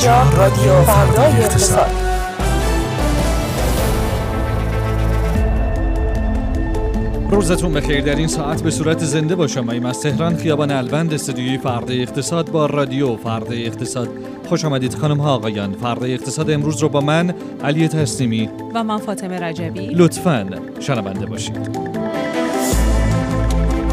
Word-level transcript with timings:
اینجا 0.00 0.22
رادیو 0.36 0.82
فردای 0.82 1.32
اقتصاد. 1.32 1.90
روزتون 7.30 7.72
بخیر. 7.72 8.00
در 8.00 8.16
این 8.16 8.28
ساعت 8.28 8.62
به 8.62 8.70
صورت 8.70 8.98
زنده 8.98 9.34
با 9.34 9.46
شماییم 9.46 9.86
از 9.86 10.00
تهران 10.00 10.36
خیابان 10.36 10.70
الوند 10.70 11.14
استودیوی 11.14 11.58
فردا 11.58 11.94
اقتصاد 11.94 12.50
با 12.50 12.66
رادیو 12.66 13.16
فردا 13.16 13.52
اقتصاد. 13.52 14.08
خوش 14.48 14.64
آمدید 14.64 14.94
خانم 14.94 15.20
ها 15.20 15.34
آقایان. 15.34 15.72
فردا 15.72 16.06
اقتصاد 16.06 16.50
امروز 16.50 16.82
رو 16.82 16.88
با 16.88 17.00
من 17.00 17.34
علی 17.64 17.88
تسلیمی 17.88 18.50
و 18.74 18.84
من 18.84 18.98
فاطمه 18.98 19.40
رجبی. 19.40 19.86
لطفا 19.86 20.46
شنونده 20.80 21.26
باشید. 21.26 21.90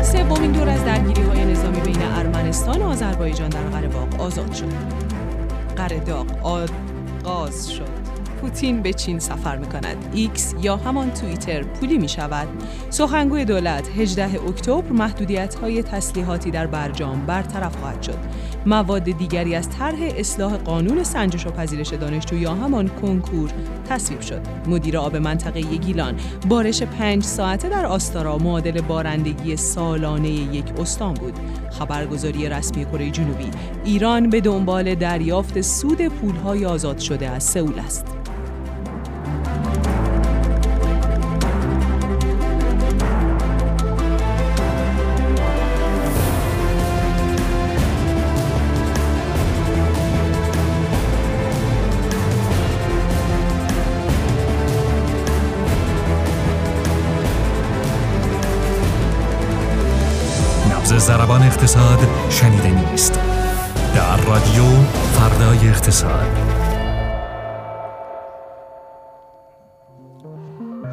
سومین 0.03 0.51
دور 0.51 0.69
از 0.69 0.85
درگیری 0.85 1.21
های 1.21 1.45
نظامی 1.45 1.79
بین 1.79 2.01
ارمنستان 2.01 2.81
و 2.81 2.87
آذربایجان 2.87 3.49
در 3.49 3.63
قره 3.63 3.89
آزاد 4.19 4.53
شد. 4.53 5.06
قره 5.77 5.99
داغ 5.99 6.27
آغاز 6.43 7.69
شد. 7.71 8.06
پوتین 8.41 8.81
به 8.81 8.93
چین 8.93 9.19
سفر 9.19 9.57
می 9.57 9.65
کند 9.65 9.97
ایکس 10.13 10.55
یا 10.61 10.77
همان 10.77 11.11
توییتر 11.11 11.63
پولی 11.63 11.97
می 11.97 12.09
شود 12.09 12.47
سخنگوی 12.89 13.45
دولت 13.45 13.89
18 13.97 14.43
اکتبر 14.47 14.91
محدودیت 14.91 15.55
های 15.55 15.83
تسلیحاتی 15.83 16.51
در 16.51 16.67
برجام 16.67 17.25
برطرف 17.25 17.75
خواهد 17.75 18.01
شد. 18.01 18.17
مواد 18.65 19.03
دیگری 19.03 19.55
از 19.55 19.69
طرح 19.69 19.97
اصلاح 20.01 20.57
قانون 20.57 21.03
سنجش 21.03 21.47
و 21.47 21.51
پذیرش 21.51 21.93
دانشجو 21.93 22.37
یا 22.37 22.53
همان 22.53 22.87
کنکور 22.87 23.49
تصویب 23.89 24.21
شد. 24.21 24.41
مدیر 24.67 24.97
آب 24.97 25.15
منطقه 25.15 25.61
گیلان 25.61 26.15
بارش 26.49 26.83
پنج 26.83 27.23
ساعته 27.23 27.69
در 27.69 27.85
آستارا 27.85 28.37
معادل 28.37 28.81
بارندگی 28.81 29.55
سالانه 29.55 30.29
یک 30.29 30.65
استان 30.79 31.13
بود. 31.13 31.33
خبرگزاری 31.71 32.49
رسمی 32.49 32.85
کره 32.85 33.09
جنوبی. 33.09 33.51
ایران 33.85 34.29
به 34.29 34.41
دنبال 34.41 34.95
دریافت 34.95 35.61
سود 35.61 36.07
پولهای 36.07 36.65
آزاد 36.65 36.99
شده 36.99 37.29
از 37.29 37.43
سئول 37.43 37.79
است. 37.79 38.05
زربان 61.07 61.43
اقتصاد 61.43 61.99
شنیده 62.29 62.91
نیست. 62.91 63.19
در 63.95 64.17
رادیو 64.17 64.63
فردای 65.13 65.69
اقتصاد. 65.69 66.27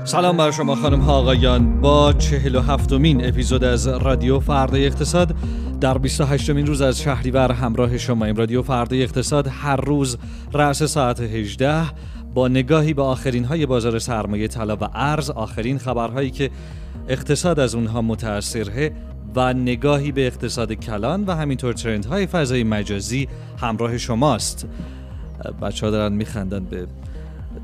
سلام 0.05 0.37
بر 0.37 0.51
شما 0.51 0.75
خانم 0.75 1.01
ها 1.01 1.13
آقایان. 1.13 1.81
با 1.81 2.13
چهل 2.13 2.55
و 2.55 2.61
هفتمین 2.61 3.29
اپیزود 3.29 3.65
از 3.65 3.87
رادیو 3.87 4.41
فردای 4.41 4.87
اقتصاد 4.87 5.35
در 5.81 5.99
28 5.99 6.51
مین 6.51 6.67
روز 6.67 6.81
از 6.81 7.01
شهریور 7.01 7.53
همراه 7.53 7.99
شما 7.99 8.25
این 8.25 8.37
رادیو 8.37 8.63
فردای 8.63 9.03
اقتصاد 9.03 9.49
هر 9.51 9.77
روز 9.77 10.19
رأس 10.53 10.83
ساعت 10.83 11.21
18 11.21 11.83
با 12.35 12.49
نگاهی 12.49 12.95
به 12.95 13.03
آخرین 13.03 13.45
های 13.45 13.67
بازار 13.67 13.99
سرمایه 13.99 14.49
طلا 14.49 14.77
و 14.77 14.89
ارز 14.95 15.31
آخرین 15.31 15.79
خبرهایی 15.79 16.31
که 16.31 16.51
اقتصاد 17.09 17.61
از 17.61 17.75
اونها 17.75 18.03
متاثره 18.03 18.93
و 19.37 19.53
نگاهی 19.53 20.13
به 20.13 20.27
اقتصاد 20.27 20.73
کلان 20.73 21.25
و 21.25 21.33
همینطور 21.33 21.73
ترند 21.73 22.05
های 22.05 22.27
فضای 22.27 22.65
مجازی 22.65 23.29
همراه 23.59 23.99
شماست. 23.99 24.67
بچه 25.63 25.87
ها 25.87 25.93
دارن 25.93 26.13
میخندن 26.13 26.65
به 26.65 26.87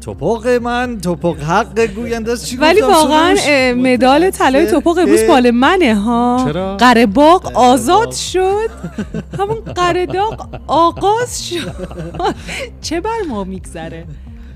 توپق 0.01 0.47
من 0.47 1.01
توپق 1.01 1.39
حق 1.39 1.87
گوینده 1.87 2.33
است. 2.33 2.47
چی 2.47 2.57
ولی 2.57 2.81
واقعا 2.81 3.35
مدال 3.77 4.31
طلای 4.31 4.67
توپق 4.67 4.99
امروز 4.99 5.23
مال 5.29 5.51
منه 5.51 5.95
ها. 5.95 6.45
چرا؟ 6.49 6.77
قره 6.77 7.07
باغ 7.07 7.53
آزاد 7.55 8.13
شد. 8.13 8.71
همون 9.39 9.61
قره 9.61 10.07
داغ 10.07 10.61
آغاز 10.67 11.49
شد. 11.49 11.75
چه 12.81 13.01
بر 13.01 13.19
ما 13.29 13.45
میگذره؟ 13.45 14.05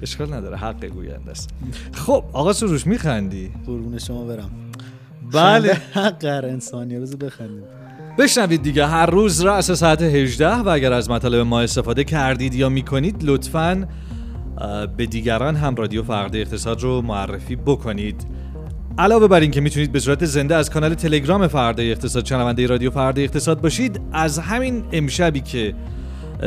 اشکال 0.03 0.35
نداره 0.35 0.57
حق 0.57 0.85
گوینده 0.85 1.31
است. 1.31 1.51
خب 1.93 2.25
آقا 2.33 2.53
سروش 2.53 2.87
میخندی؟ 2.87 3.51
قربون 3.67 3.99
شما 3.99 4.25
برم. 4.25 4.51
بله. 5.33 5.73
حق 5.95 6.25
هر 6.25 6.47
انسانیه. 6.47 7.01
بذار 7.01 7.17
بخندیم. 7.17 7.65
بشنوید 8.19 8.63
دیگه 8.63 8.87
هر 8.87 9.07
روز 9.07 9.45
رأس 9.45 9.71
ساعت 9.71 10.03
18 10.03 10.49
و 10.49 10.69
اگر 10.69 10.93
از 10.93 11.11
مطالب 11.11 11.47
ما 11.47 11.61
استفاده 11.61 12.05
کردید 12.05 12.55
یا 12.55 12.69
می‌کنید 12.69 13.17
لطفاً 13.23 13.89
به 14.97 15.07
دیگران 15.07 15.57
هم 15.57 15.75
رادیو 15.75 16.03
فردا 16.03 16.39
اقتصاد 16.39 16.81
رو 16.81 17.03
معرفی 17.03 17.57
بکنید. 17.57 18.27
علاوه 18.99 19.29
بر 19.29 19.41
این 19.41 19.51
که 19.51 19.61
می‌تونید 19.61 19.93
به 19.93 20.01
صورت 20.01 20.25
زنده 20.25 20.55
از 20.55 20.71
کانال 20.71 20.95
تلگرام 20.95 21.47
فردا 21.47 21.83
اقتصاد 21.83 22.25
شنونده 22.25 22.67
رادیو 22.67 22.91
فردا 22.91 23.23
اقتصاد 23.23 23.61
باشید 23.61 24.01
از 24.13 24.39
همین 24.39 24.85
امشبی 24.93 25.41
که 25.41 25.75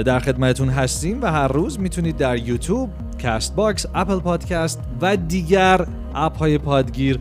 در 0.05 0.19
خدمتتون 0.19 0.69
هستیم 0.69 1.21
و 1.21 1.31
هر 1.31 1.47
روز 1.47 1.79
می‌تونید 1.79 2.17
در 2.17 2.38
یوتیوب، 2.38 2.89
Castbox، 3.22 3.85
Apple 3.95 4.19
Podcasts 4.19 4.79
و 5.01 5.17
دیگر 5.17 5.88
اپ 6.15 6.38
های 6.38 6.57
پادگیر 6.57 7.19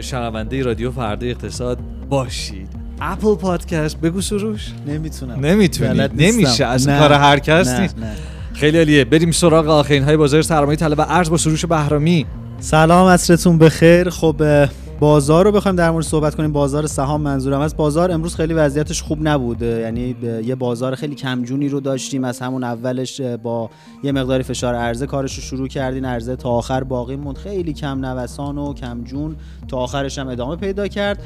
شنونده 0.00 0.62
رادیو 0.62 0.90
فردا 0.90 1.26
اقتصاد 1.26 1.78
باشید. 2.08 2.68
Apple 3.00 3.34
Podcasts 3.34 4.00
بگو 4.00 4.20
سروش. 4.20 4.72
نمی‌تونم. 4.86 5.46
نمی‌تونی. 5.46 6.08
نمیشه. 6.16 6.64
از 6.64 6.88
نه. 6.88 6.98
کار 6.98 7.12
هر 7.12 7.38
کس 7.38 7.68
نه، 7.68 7.80
نیست. 7.80 7.98
نه. 7.98 8.12
خیلی 8.54 8.78
عالیه. 8.78 9.04
بریم 9.04 9.30
سراغ 9.30 9.68
آخرین 9.68 10.02
های 10.02 10.16
بازار 10.16 10.42
سرمایه 10.42 10.76
طلا 10.76 10.98
و 10.98 11.02
ارز 11.08 11.30
با 11.30 11.36
سروش 11.36 11.64
بهرامی. 11.66 12.26
سلام 12.60 13.08
عصرتون 13.08 13.58
بخیر. 13.58 14.10
خب 14.10 14.66
بازار 15.00 15.44
رو 15.44 15.52
بخوایم 15.52 15.76
در 15.76 15.90
مورد 15.90 16.04
صحبت 16.04 16.34
کنیم. 16.34 16.52
بازار 16.52 16.86
سهام 16.86 17.20
منظورم 17.20 17.60
از 17.60 17.76
بازار 17.76 18.12
امروز 18.12 18.34
خیلی 18.34 18.54
وضعیتش 18.54 19.02
خوب 19.02 19.18
نبود. 19.22 19.62
یعنی 19.62 20.16
یه 20.44 20.54
بازار 20.54 20.94
خیلی 20.94 21.14
کمجونی 21.14 21.68
رو 21.68 21.80
داشتیم. 21.80 22.24
از 22.24 22.40
همون 22.40 22.64
اولش 22.64 23.20
با 23.20 23.70
یه 24.02 24.12
مقداری 24.12 24.42
فشار 24.42 24.74
عرضه 24.74 25.06
کارش 25.06 25.34
رو 25.34 25.42
شروع 25.42 25.68
کردین. 25.68 26.04
عرضه 26.04 26.36
تا 26.36 26.50
آخر 26.50 26.84
باقی 26.84 27.16
موند. 27.16 27.36
خیلی 27.36 27.72
کم 27.72 28.04
نوسان 28.04 28.58
و 28.58 28.74
کمجون 28.74 29.36
تا 29.68 29.78
آخرش 29.78 30.18
هم 30.18 30.28
ادامه 30.28 30.56
پیدا 30.56 30.88
کرد. 30.88 31.22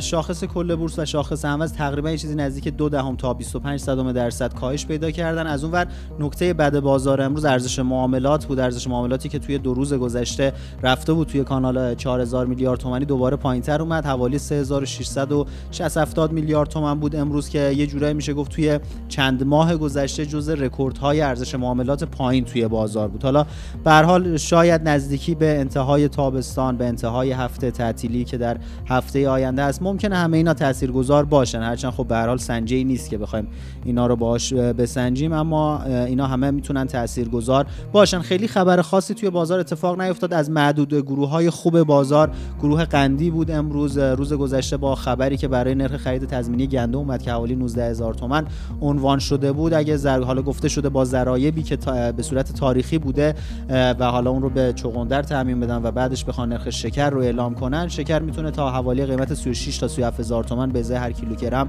شاخص 0.00 0.44
کل 0.44 0.74
بورس 0.74 0.98
و 0.98 1.04
شاخص 1.04 1.44
هموز 1.44 1.72
تقریبا 1.72 2.10
یه 2.10 2.18
چیزی 2.18 2.34
نزدیک 2.34 2.68
دو 2.68 2.88
دهم 2.88 3.16
تا 3.16 3.34
25 3.34 3.80
صدم 3.80 4.12
درصد 4.12 4.54
کاهش 4.54 4.86
پیدا 4.86 5.10
کردن. 5.10 5.46
از 5.46 5.64
اون 5.64 5.72
ور 5.72 5.86
نکته 6.20 6.52
بد 6.52 6.80
بازار 6.80 7.20
امروز 7.20 7.44
ارزش 7.44 7.78
معاملات 7.78 8.46
بود. 8.46 8.58
ارزش 8.58 8.88
معاملاتی 8.88 9.28
که 9.28 9.38
توی 9.38 9.58
دو 9.58 9.74
روز 9.74 9.94
گذشته 9.94 10.52
رفته 10.82 11.12
بود 11.12 11.28
توی 11.28 11.44
کانال 11.44 11.94
4000 11.94 12.46
میلیارد 12.46 12.80
تومانی 12.80 13.03
دوباره 13.04 13.36
پایینتر 13.36 13.82
اومد. 13.82 14.06
حوالی 14.06 14.38
3660 14.38 15.96
70 15.96 16.32
میلیارد 16.32 16.68
تومن 16.68 17.00
بود 17.00 17.16
امروز 17.16 17.48
که 17.48 17.58
یه 17.76 17.86
جورایی 17.86 18.14
میشه 18.14 18.34
گفت 18.34 18.52
توی 18.52 18.80
چند 19.08 19.42
ماه 19.42 19.76
گذشته 19.76 20.26
جز 20.26 20.48
رکوردهای 20.48 21.20
ارزش 21.20 21.54
معاملات 21.54 22.04
پایین 22.04 22.44
توی 22.44 22.68
بازار 22.68 23.08
بود. 23.08 23.22
حالا 23.22 23.46
به 23.84 23.92
حال 23.92 24.36
شاید 24.36 24.88
نزدیکی 24.88 25.34
به 25.34 25.58
انتهای 25.58 26.08
تابستان 26.08 26.76
به 26.76 26.84
انتهای 26.86 27.32
هفته 27.32 27.70
تعطیلی 27.70 28.24
که 28.24 28.38
در 28.38 28.56
هفته 28.88 29.28
آینده 29.28 29.62
است. 29.62 29.82
ممکنه 29.82 30.16
همه 30.16 30.36
اینا 30.36 30.54
تاثیرگذار 30.54 31.24
باشن. 31.24 31.62
هرچند 31.62 31.92
خب 31.92 32.06
به 32.06 32.14
هر 32.14 32.26
حال 32.26 32.38
سنجه 32.38 32.76
ای 32.76 32.84
نیست 32.84 33.10
که 33.10 33.18
بخوایم 33.18 33.48
اینا 33.84 34.06
رو 34.06 34.16
باش 34.16 34.52
بسنجیم 34.52 35.32
اما 35.32 35.82
اینا 35.82 36.26
همه 36.26 36.50
می‌تونن 36.50 36.86
تاثیرگذار 36.86 37.66
باشن. 37.92 38.20
خیلی 38.20 38.48
خبر 38.48 38.82
خاصی 38.82 39.14
توی 39.14 39.30
بازار 39.30 39.60
اتفاق 39.60 40.00
نیفتاد. 40.00 40.34
از 40.34 40.50
معدود 40.50 40.94
گروه 40.94 41.28
های 41.28 41.50
خوب 41.50 41.82
بازار 41.82 42.30
گروه 42.60 42.84
قندی 42.94 43.30
بود 43.30 43.50
امروز 43.50 43.98
روز 43.98 44.32
گذشته 44.32 44.76
با 44.76 44.94
خبری 44.94 45.36
که 45.36 45.48
برای 45.48 45.74
نرخ 45.74 45.96
خرید 45.96 46.24
تضمینی 46.24 46.66
گندم 46.66 46.98
اومد 46.98 47.22
که 47.22 47.30
حوالی 47.30 47.56
19 47.56 47.84
هزار 47.84 48.14
تومن 48.14 48.44
عنوان 48.80 49.18
شده 49.18 49.52
بود. 49.52 49.74
اگه 49.74 49.96
زر... 49.96 50.20
حالا 50.20 50.42
گفته 50.42 50.68
شده 50.68 50.88
با 50.88 51.04
ضرایبی 51.04 51.62
که 51.62 51.76
تا... 51.76 52.12
به 52.12 52.22
صورت 52.22 52.52
تاریخی 52.52 52.98
بوده 52.98 53.34
و 53.68 54.04
حالا 54.04 54.30
اون 54.30 54.42
رو 54.42 54.50
به 54.50 54.72
چغندر 54.72 55.22
تعمین 55.22 55.60
بدن 55.60 55.80
و 55.82 55.90
بعدش 55.90 56.24
بخوان 56.24 56.48
نرخ 56.48 56.70
شکر 56.70 57.10
رو 57.10 57.20
اعلام 57.20 57.54
کنن 57.54 57.88
شکر 57.88 58.18
می‌تونه 58.18 58.50
تا 58.50 58.70
حوالی 58.70 59.06
قیمت 59.06 59.34
36 59.34 59.78
تا 59.78 59.88
37 59.88 60.20
هزار 60.20 60.44
تومن 60.44 60.72
به 60.72 60.78
ازای 60.78 60.96
هر 60.96 61.12
کیلوگرم 61.12 61.68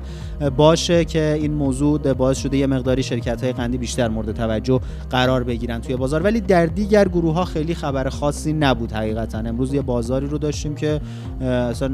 باشه 0.57 1.05
که 1.05 1.37
این 1.41 1.53
موضوع 1.53 2.13
باعث 2.13 2.37
شده 2.37 2.57
یه 2.57 2.67
مقداری 2.67 3.03
شرکت 3.03 3.43
های 3.43 3.53
قندی 3.53 3.77
بیشتر 3.77 4.07
مورد 4.07 4.31
توجه 4.31 4.79
قرار 5.09 5.43
بگیرن 5.43 5.81
توی 5.81 5.95
بازار. 5.95 6.23
ولی 6.23 6.41
در 6.41 6.65
دیگر 6.65 7.07
گروه 7.07 7.33
ها 7.33 7.45
خیلی 7.45 7.75
خبر 7.75 8.09
خاصی 8.09 8.53
نبود 8.53 8.91
حقیقتا. 8.91 9.37
امروز 9.37 9.73
یه 9.73 9.81
بازاری 9.81 10.27
رو 10.27 10.37
داشتیم 10.37 10.75
که 10.75 11.01
اصلا 11.41 11.91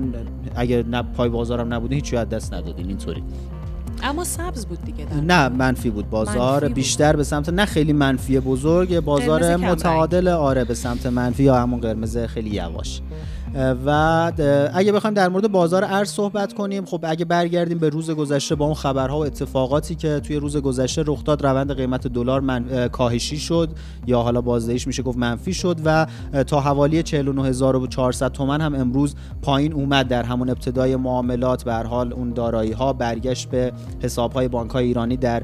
اگر 0.55 0.85
نه 0.85 1.01
پای 1.01 1.29
بازارم 1.29 1.73
نبوده 1.73 1.95
هیچی 1.95 2.17
از 2.17 2.29
دست 2.29 2.53
ندادین 2.53 2.87
اینطوری 2.87 3.23
اما 4.03 4.23
سبز 4.23 4.65
بود 4.65 4.81
دیگه 4.85 5.05
در 5.05 5.15
نه 5.15 5.49
منفی 5.49 5.89
بود 5.89 6.09
بازار 6.09 6.53
منفی 6.53 6.65
بود. 6.65 6.73
بیشتر 6.73 7.15
به 7.15 7.23
سمت 7.23 7.49
نه 7.49 7.65
خیلی 7.65 7.93
منفی 7.93 8.39
بزرگ 8.39 8.99
بازار. 8.99 9.55
متعادل 9.55 10.27
آره 10.27 10.63
به 10.63 10.73
سمت 10.73 11.05
منفی 11.05 11.43
یا 11.43 11.55
همون 11.55 11.79
قرمز 11.79 12.17
خیلی 12.17 12.49
یواش 12.49 13.01
و 13.85 14.31
اگه 14.73 14.91
بخوایم 14.91 15.13
در 15.13 15.29
مورد 15.29 15.51
بازار 15.51 15.83
ارز 15.83 16.09
صحبت 16.09 16.53
کنیم 16.53 16.85
خب 16.85 17.05
اگه 17.07 17.25
برگردیم 17.25 17.77
به 17.77 17.89
روز 17.89 18.11
گذشته 18.11 18.55
با 18.55 18.65
اون 18.65 18.73
خبرها 18.73 19.19
و 19.19 19.25
اتفاقاتی 19.25 19.95
که 19.95 20.19
توی 20.19 20.35
روز 20.35 20.57
گذشته 20.57 21.03
رخ 21.07 21.23
داد 21.23 21.45
روند 21.45 21.75
قیمت 21.75 22.07
دلار 22.07 22.41
من 22.41 22.87
کاهشی 22.87 23.37
شد 23.37 23.69
یا 24.07 24.21
حالا 24.21 24.41
بازدهیش 24.41 24.87
میشه 24.87 25.03
گفت 25.03 25.17
منفی 25.17 25.53
شد 25.53 25.77
و 25.85 26.07
تا 26.47 26.59
حوالی 26.59 27.03
49400 27.03 28.31
تومن 28.31 28.61
هم 28.61 28.75
امروز 28.75 29.15
پایین 29.41 29.73
اومد 29.73 30.07
در 30.07 30.23
همون 30.23 30.49
ابتدای 30.49 30.95
معاملات. 30.95 31.63
به 31.63 31.73
حال 31.73 32.13
اون 32.13 32.33
دارایی 32.33 32.71
ها 32.71 32.93
برگشت 32.93 33.49
به 33.49 33.71
حساب 34.03 34.33
های 34.33 34.47
بانک 34.47 34.71
های 34.71 34.85
ایرانی 34.85 35.17
در 35.17 35.43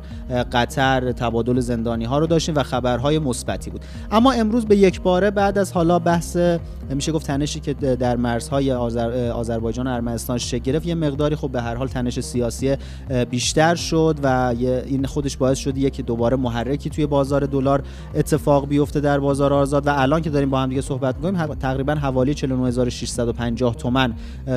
قطر 0.52 1.12
تبادل 1.12 1.60
زندانی 1.60 2.06
ها 2.06 2.20
رو 2.20 2.28
داشتیم 2.28 2.56
و 2.56 2.64
خبرهای 2.64 3.20
مثبتی 3.20 3.70
بود. 3.70 3.82
اما 4.12 4.32
امروز 4.32 4.66
به 4.66 4.78
یک 4.78 5.02
باره 5.02 5.32
بعد 5.32 5.58
از 5.58 5.72
حالا 5.72 6.00
بحث 6.00 6.38
میشه 6.90 7.12
گفت 7.12 7.28
تنشی 7.28 7.60
که 7.60 7.74
در 8.00 8.16
مرزهای 8.16 8.72
آذر... 8.72 9.32
آذربایجان 9.32 9.88
و 9.88 9.90
ارمنستان 9.90 10.38
شکل 10.38 10.58
گرفت. 10.58 10.86
یه 10.86 10.96
مقداری 10.96 11.36
خب 11.36 11.50
به 11.52 11.62
هر 11.62 11.76
حال 11.76 11.88
تنش 11.88 12.20
سیاسی 12.20 12.76
بیشتر 13.30 13.76
شد 13.76 14.16
و 14.24 14.28
این 14.58 15.06
خودش 15.06 15.38
باعث 15.38 15.58
شد 15.58 15.78
یک 15.78 16.02
دوباره 16.02 16.38
محرکی 16.38 16.90
توی 16.90 17.06
بازار 17.06 17.46
دلار 17.46 17.84
اتفاق 18.16 18.68
بیفته 18.68 19.00
در 19.00 19.20
بازار 19.20 19.54
آزاد. 19.54 19.88
و 19.88 19.90
الان 19.96 20.22
که 20.22 20.30
داریم 20.30 20.50
با 20.50 20.60
هم 20.60 20.70
دیگه 20.70 20.82
صحبت 20.82 21.16
می‌کنیم 21.16 21.56
تقریبا 21.56 21.96
حوالی 21.96 22.34
49650 22.34 23.76
تومن 23.76 24.14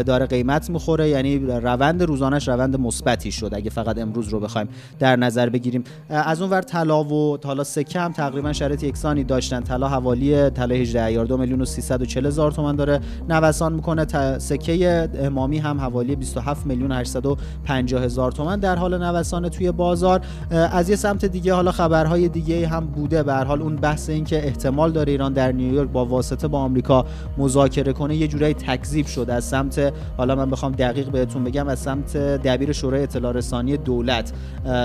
داره 0.07 0.27
قیمت 0.27 0.71
می‌خوره. 0.71 1.09
یعنی 1.09 1.39
روند 1.39 2.03
روزانش 2.03 2.49
روند 2.49 2.81
مثبتی 2.81 3.33
شد. 3.33 3.51
اگه 3.53 3.71
فقط 3.71 3.99
امروز 3.99 4.29
رو 4.29 4.41
بخوایم 4.41 4.69
در 4.99 5.17
نظر 5.17 5.49
بگیریم. 5.49 5.85
از 6.09 6.41
اون 6.43 6.51
ور 6.51 6.63
طلا 6.63 7.05
و 7.05 7.39
حالا 7.45 7.65
سکه 7.65 8.01
هم 8.01 8.13
تقریبا 8.13 8.53
شرایط 8.53 8.83
یکسانی 8.83 9.25
داشتن. 9.25 9.61
طلا 9.61 9.89
حوالی 9.89 10.51
طلا 10.51 10.75
18 10.75 11.25
دو 11.25 11.37
میلیون 11.37 11.61
و 11.61 11.65
340 11.65 12.27
هزار 12.27 12.53
تومان 12.53 12.77
داره. 12.77 13.01
نوسان 13.33 13.73
می‌کنه 13.73 14.39
سکه 14.39 15.09
امامی 15.15 15.59
هم 15.59 15.81
حوالی 15.81 16.17
27 16.17 16.67
میلیون 16.67 16.93
850 16.93 18.03
هزار 18.03 18.33
تومان 18.33 18.61
در 18.61 18.77
حال 18.77 18.99
نوسان 19.03 19.49
توی 19.49 19.73
بازار. 19.73 20.21
از 20.51 20.91
یه 20.91 20.97
سمت 20.97 21.25
دیگه 21.25 21.55
حالا 21.55 21.73
خبرهای 21.73 22.29
دیگه 22.29 22.69
هم 22.69 22.87
بوده. 22.87 23.23
به 23.23 23.35
حال 23.35 23.63
اون 23.63 23.77
بحث 23.77 24.11
این 24.11 24.25
که 24.25 24.47
احتمال 24.47 24.93
داره 24.93 25.13
ایران 25.13 25.33
در 25.33 25.53
نیویورک 25.53 25.91
با 25.91 26.05
واسطه 26.05 26.49
با 26.49 26.59
آمریکا 26.59 27.07
مذاکره 27.39 27.93
کنه 27.93 28.17
یه 28.17 28.29
جورایی 28.29 28.55
تکذیب 28.55 29.07
شد 29.07 29.31
از 29.31 29.45
سمت 29.45 29.93
حالا 30.17 30.35
من 30.35 30.51
بخوام 30.51 30.73
دقیق 30.73 31.09
بهتون 31.11 31.45
بگم 31.45 31.69
از 31.69 31.79
سمت 31.79 32.17
دبیر 32.17 32.73
شورای 32.73 33.03
اطلاع 33.03 33.33
رسانی 33.33 33.77
دولت. 33.77 34.33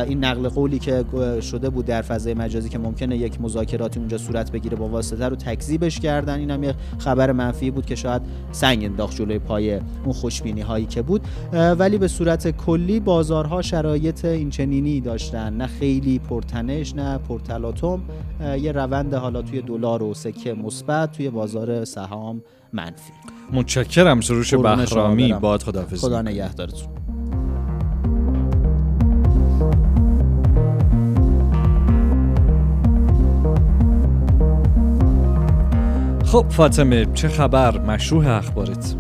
این 0.08 0.24
نقل 0.24 0.50
قولی 0.50 0.80
که 0.80 1.06
شده 1.42 1.70
بود 1.70 1.86
در 1.86 2.02
فضای 2.02 2.34
مجازی 2.34 2.70
که 2.70 2.78
ممکنه 2.78 3.18
یک 3.18 3.42
مذاکراتی 3.42 4.00
اونجا 4.00 4.18
صورت 4.18 4.52
بگیره 4.52 4.78
با 4.78 4.88
واسطه 4.88 5.28
رو 5.28 5.36
تکذیبش 5.36 6.00
کردن. 6.00 6.40
اینم 6.40 6.64
یه 6.64 6.76
خبر 6.98 7.32
منفی 7.32 7.72
بود 7.72 7.86
که 7.86 7.96
شاید 7.96 8.22
سنگ 8.52 8.86
انداخت 8.86 9.16
جلوی 9.16 9.40
پای 9.40 9.74
اون 9.74 10.14
خوشبینی 10.14 10.62
هایی 10.62 10.86
که 10.86 11.02
بود. 11.02 11.22
ولی 11.54 11.98
به 11.98 12.08
صورت 12.08 12.58
کلی 12.58 13.00
بازارها 13.00 13.62
شرایط 13.62 14.26
اینچنینی 14.26 15.02
داشتن. 15.02 15.54
نه 15.54 15.68
خیلی 15.68 16.20
پرتنش 16.20 16.96
نه 16.96 17.18
پرتلاطم. 17.18 18.02
یه 18.62 18.72
روند 18.72 19.14
حالا 19.14 19.42
توی 19.42 19.62
دلار 19.62 20.04
و 20.04 20.14
سکه 20.14 20.54
مثبت 20.54 21.12
توی 21.12 21.30
بازار 21.30 21.86
سهام 21.86 22.42
منفی. 22.74 23.14
متشکرم 23.54 24.22
سروش 24.22 24.54
بهرامی. 24.54 25.34
باد 25.34 25.64
خداحافظ 25.64 26.02
خدا 26.02 26.22
نگهدارتون. 26.22 26.88
خب 36.26 36.46
فاطمه 36.50 37.06
چه 37.14 37.28
خبر؟ 37.28 37.80
مشروع 37.80 38.28
اخبارت. 38.28 38.96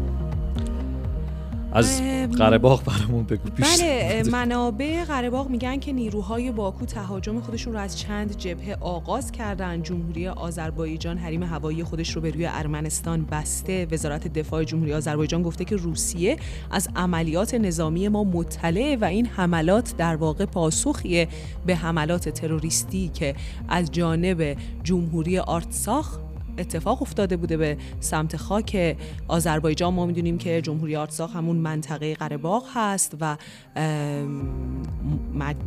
از 1.73 2.01
قرهباغ 2.37 2.83
برامون 2.83 3.23
بگو 3.23 3.49
بله 3.59 4.23
منابع 4.31 5.03
قرهباغ 5.03 5.49
میگن 5.49 5.79
که 5.79 5.93
نیروهای 5.93 6.51
باکو 6.51 6.85
تهاجم 6.85 7.39
خودشون 7.39 7.73
رو 7.73 7.79
از 7.79 7.99
چند 7.99 8.37
جبهه 8.37 8.77
آغاز 8.79 9.31
کردن. 9.31 9.81
جمهوری 9.81 10.27
آذربایجان 10.27 11.17
حریم 11.17 11.43
هوایی 11.43 11.83
خودش 11.83 12.15
رو 12.15 12.21
به 12.21 12.31
روی 12.31 12.45
ارمنستان 12.45 13.25
بسته. 13.25 13.87
وزارت 13.91 14.33
دفاع 14.33 14.63
جمهوری 14.63 14.93
آذربایجان 14.93 15.41
گفته 15.41 15.65
که 15.65 15.75
روسیه 15.75 16.37
از 16.71 16.89
عملیات 16.95 17.53
نظامی 17.53 18.07
ما 18.07 18.23
مطلع 18.23 18.97
و 19.01 19.05
این 19.05 19.25
حملات 19.25 19.97
در 19.97 20.15
واقع 20.15 20.45
پاسخیه 20.45 21.27
به 21.65 21.75
حملات 21.75 22.29
تروریستی 22.29 23.09
که 23.13 23.35
از 23.69 23.91
جانب 23.91 24.57
جمهوری 24.83 25.39
آرتساخ 25.39 26.19
اتفاق 26.57 27.01
افتاده 27.01 27.37
بوده 27.37 27.57
به 27.57 27.77
سمت 27.99 28.37
خاک 28.37 28.97
آذربایجان. 29.27 29.93
ما 29.93 30.05
می‌دونیم 30.05 30.37
که 30.37 30.61
جمهوری 30.61 30.95
آرتساخ 30.95 31.35
همون 31.35 31.55
منطقه 31.55 32.15
قرهباغ 32.15 32.63
هست 32.73 33.15
و 33.21 33.37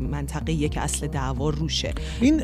منطقه 0.00 0.68
که 0.68 0.80
اصل 0.80 1.06
دعوا 1.06 1.50
روشه. 1.50 1.92
این 2.20 2.40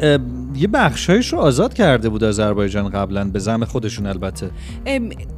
یه 0.57 0.69
بخشایش 0.69 1.33
رو 1.33 1.39
آزاد 1.39 1.75
کرده 1.75 2.09
بود 2.09 2.25
آذربایجان 2.25 2.89
قبلا 2.89 3.25
به 3.25 3.39
زم 3.39 3.65
خودشون 3.65 4.07
البته. 4.07 4.51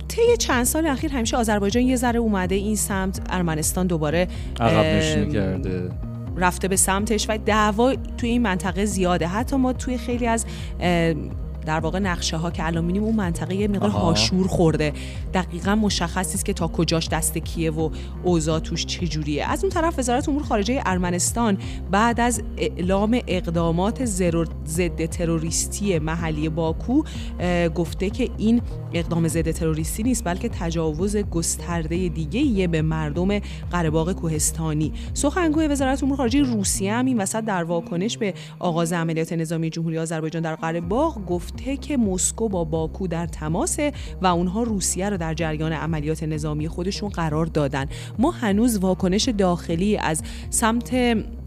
طی 0.09 0.37
چند 0.38 0.64
سال 0.64 0.87
اخیر 0.87 1.12
همیشه 1.12 1.37
آذربایجان 1.37 1.82
یه 1.82 1.97
ذره 1.97 2.19
اومده 2.19 2.55
این 2.55 2.76
سمت 2.76 3.20
ارمنستان 3.31 3.87
دوباره 3.87 4.29
عقب 4.61 5.32
کرده. 5.32 5.91
رفته 6.37 6.69
به 6.69 6.76
سمتش 6.76 7.26
و 7.29 7.38
دعوا 7.47 7.94
توی 8.19 8.29
این 8.29 8.43
منطقه 8.43 8.85
زیاده. 8.85 9.26
حتی 9.26 9.56
ما 9.56 9.73
توی 9.73 9.99
خیلی 9.99 10.26
از 10.26 10.47
در 11.67 11.81
واقع 11.81 11.99
نقشه 11.99 12.37
ها 12.37 12.51
که 12.51 12.67
الان 12.67 12.85
می‌بینیم 12.85 13.05
اون 13.05 13.17
منطقه 13.17 13.55
یه 13.55 13.69
مقدار 13.69 13.91
هاشور 13.91 14.47
خورده. 14.47 14.93
دقیقا 15.35 15.75
مشخص 15.75 16.35
است 16.35 16.45
که 16.45 16.53
تا 16.53 16.69
کجاش 16.69 17.09
دست 17.09 17.39
کیه 17.39 17.71
و 17.71 17.91
اوضاع 18.23 18.59
توش 18.59 18.87
چجوریه. 18.87 19.45
از 19.45 19.65
اون 19.65 19.73
طرف 19.73 19.99
وزارت 19.99 20.29
امور 20.29 20.43
خارجه 20.43 20.83
ارمنستان 20.87 21.59
بعد 21.91 22.21
از 22.21 22.43
اعلام 22.57 23.21
اقدامات 23.27 24.05
ضد 24.67 25.07
تروریستی 25.07 25.99
محلی 25.99 26.49
باکو 26.49 27.03
گفته 27.75 28.11
که 28.11 28.31
این 28.39 28.62
اقدام 28.93 29.29
ضد 29.29 29.51
تروریستی 29.51 30.03
نیست 30.03 30.25
بلکه 30.25 30.49
تجاوز 30.49 31.17
گسترده 31.17 32.09
دیگه 32.09 32.67
به 32.67 32.83
مردم 32.83 33.39
قره 33.71 34.15
کوهستانی. 34.15 34.93
سخنگوی 35.15 35.67
وزارت 35.67 36.03
امور 36.03 36.17
خارجه 36.17 36.43
روسیه 36.43 36.95
هم 36.95 37.07
این 37.07 37.21
وسط 37.21 37.45
در 37.45 37.65
واکنش 37.65 38.19
به 38.19 38.35
آغاز 38.59 38.93
عملیات 38.93 39.33
نظامی 39.33 39.71
جمهوری 39.71 39.99
آذربایجان 39.99 40.43
در 40.43 40.55
قره 40.55 40.81
گفت 41.27 41.56
گفته 41.56 41.76
که 41.76 41.97
مسکو 41.97 42.49
با 42.49 42.64
باکو 42.64 43.06
در 43.06 43.26
تماسه 43.26 43.93
و 44.23 44.26
اونها 44.26 44.62
روسیه 44.62 45.11
رو 45.11 45.17
در 45.17 45.35
جریان 45.35 45.73
عملیات 45.73 46.23
نظامی 46.23 46.69
خودشون 46.69 47.08
قرار 47.08 47.47
دادن. 47.47 47.87
ما 48.19 48.31
هنوز 48.31 48.79
واکنش 48.79 49.29
داخلی 49.29 49.97
از 49.97 50.23
سمت 50.50 50.95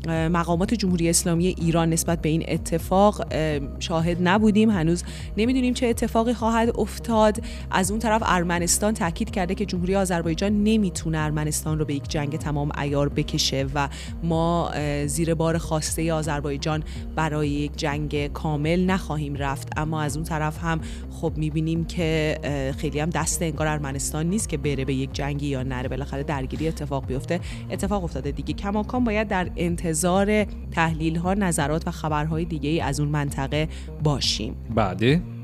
مقامات 0.07 0.73
جمهوری 0.73 1.09
اسلامی 1.09 1.47
ایران 1.47 1.89
نسبت 1.89 2.21
به 2.21 2.29
این 2.29 2.43
اتفاق 2.47 3.33
شاهد 3.79 4.17
نبودیم. 4.27 4.69
هنوز 4.69 5.03
نمی‌دونیم 5.37 5.73
چه 5.73 5.87
اتفاقی 5.87 6.33
خواهد 6.33 6.79
افتاد. 6.79 7.41
از 7.71 7.91
اون 7.91 7.99
طرف 7.99 8.21
ارمنستان 8.25 8.93
تاکید 8.93 9.29
کرده 9.29 9.55
که 9.55 9.65
جمهوری 9.65 9.95
آذربایجان 9.95 10.63
نمی‌تونه 10.63 11.17
ارمنستان 11.17 11.79
رو 11.79 11.85
به 11.85 11.93
یک 11.93 12.09
جنگ 12.09 12.37
تمام 12.37 12.71
ایار 12.81 13.09
بکشه 13.09 13.67
و 13.73 13.89
ما 14.23 14.71
زیر 15.05 15.33
بار 15.33 15.57
خواسته 15.57 16.13
آذربایجان 16.13 16.83
برای 17.15 17.49
یک 17.49 17.71
جنگ 17.77 18.27
کامل 18.27 18.85
نخواهیم 18.85 19.35
رفت. 19.35 19.69
اما 19.77 19.98
از 19.99 20.15
اون 20.17 20.25
طرف 20.25 20.63
هم 20.63 20.79
خب 21.11 21.33
می‌بینیم 21.35 21.85
که 21.85 22.37
خیلی 22.77 22.99
هم 22.99 23.09
دست 23.09 23.41
انگار 23.41 23.67
ارمنستان 23.67 24.25
نیست 24.25 24.49
که 24.49 24.57
بره 24.57 24.85
به 24.85 24.93
یک 24.93 25.13
جنگی 25.13 25.47
یا 25.47 25.63
نره. 25.63 25.89
بالاخره 25.89 26.23
درگیری 26.23 26.67
اتفاق 26.67 27.05
بیفته. 27.05 27.39
اتفاق 27.71 28.03
افتاده 28.03 28.31
دیگه. 28.31 28.53
کماکان 28.53 29.03
باید 29.03 29.27
در 29.27 29.51
انتظار 29.55 30.43
تحلیل 30.71 31.15
ها 31.15 31.33
نظرات 31.33 31.87
و 31.87 31.91
خبرهای 31.91 32.45
دیگه 32.45 32.69
ای 32.69 32.81
از 32.81 32.99
اون 32.99 33.09
منطقه 33.09 33.67
باشیم. 34.03 34.55
بعدی؟ 34.75 35.38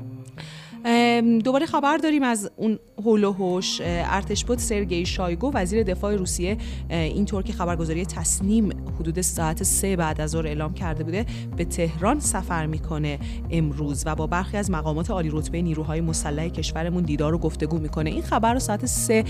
دوباره 1.44 1.66
خبر 1.66 1.96
داریم 1.96 2.22
از 2.22 2.50
اون 2.56 2.78
هول 3.04 3.24
و 3.24 3.32
هوش 3.32 3.80
ارتشبوت 3.84 4.58
سرگئی 4.58 5.06
شایگو 5.06 5.50
وزیر 5.54 5.82
دفاع 5.82 6.16
روسیه 6.16 6.56
اینطور 6.90 7.42
که 7.42 7.52
خبرگزاری 7.52 8.06
تصنیم 8.06 8.68
حدود 9.00 9.20
ساعت 9.20 9.62
سه 9.62 9.96
بعد 9.96 10.20
از 10.20 10.30
ظهر 10.30 10.46
اعلام 10.46 10.74
کرده 10.74 11.04
بوده 11.04 11.26
به 11.56 11.64
تهران 11.64 12.20
سفر 12.20 12.66
می‌کنه 12.66 13.18
امروز 13.50 14.02
و 14.06 14.14
با 14.14 14.26
برخی 14.26 14.56
از 14.56 14.70
مقامات 14.70 15.10
عالی 15.10 15.30
رتبه 15.32 15.62
نیروهای 15.62 16.00
مسلح 16.00 16.48
کشورمون 16.48 17.02
دیدار 17.02 17.34
و 17.34 17.38
گفتگو 17.38 17.78
می‌کنه. 17.78 18.10
این 18.10 18.22
خبر 18.22 18.52
رو 18.52 18.58
ساعت 18.58 18.86
سه 18.86 19.24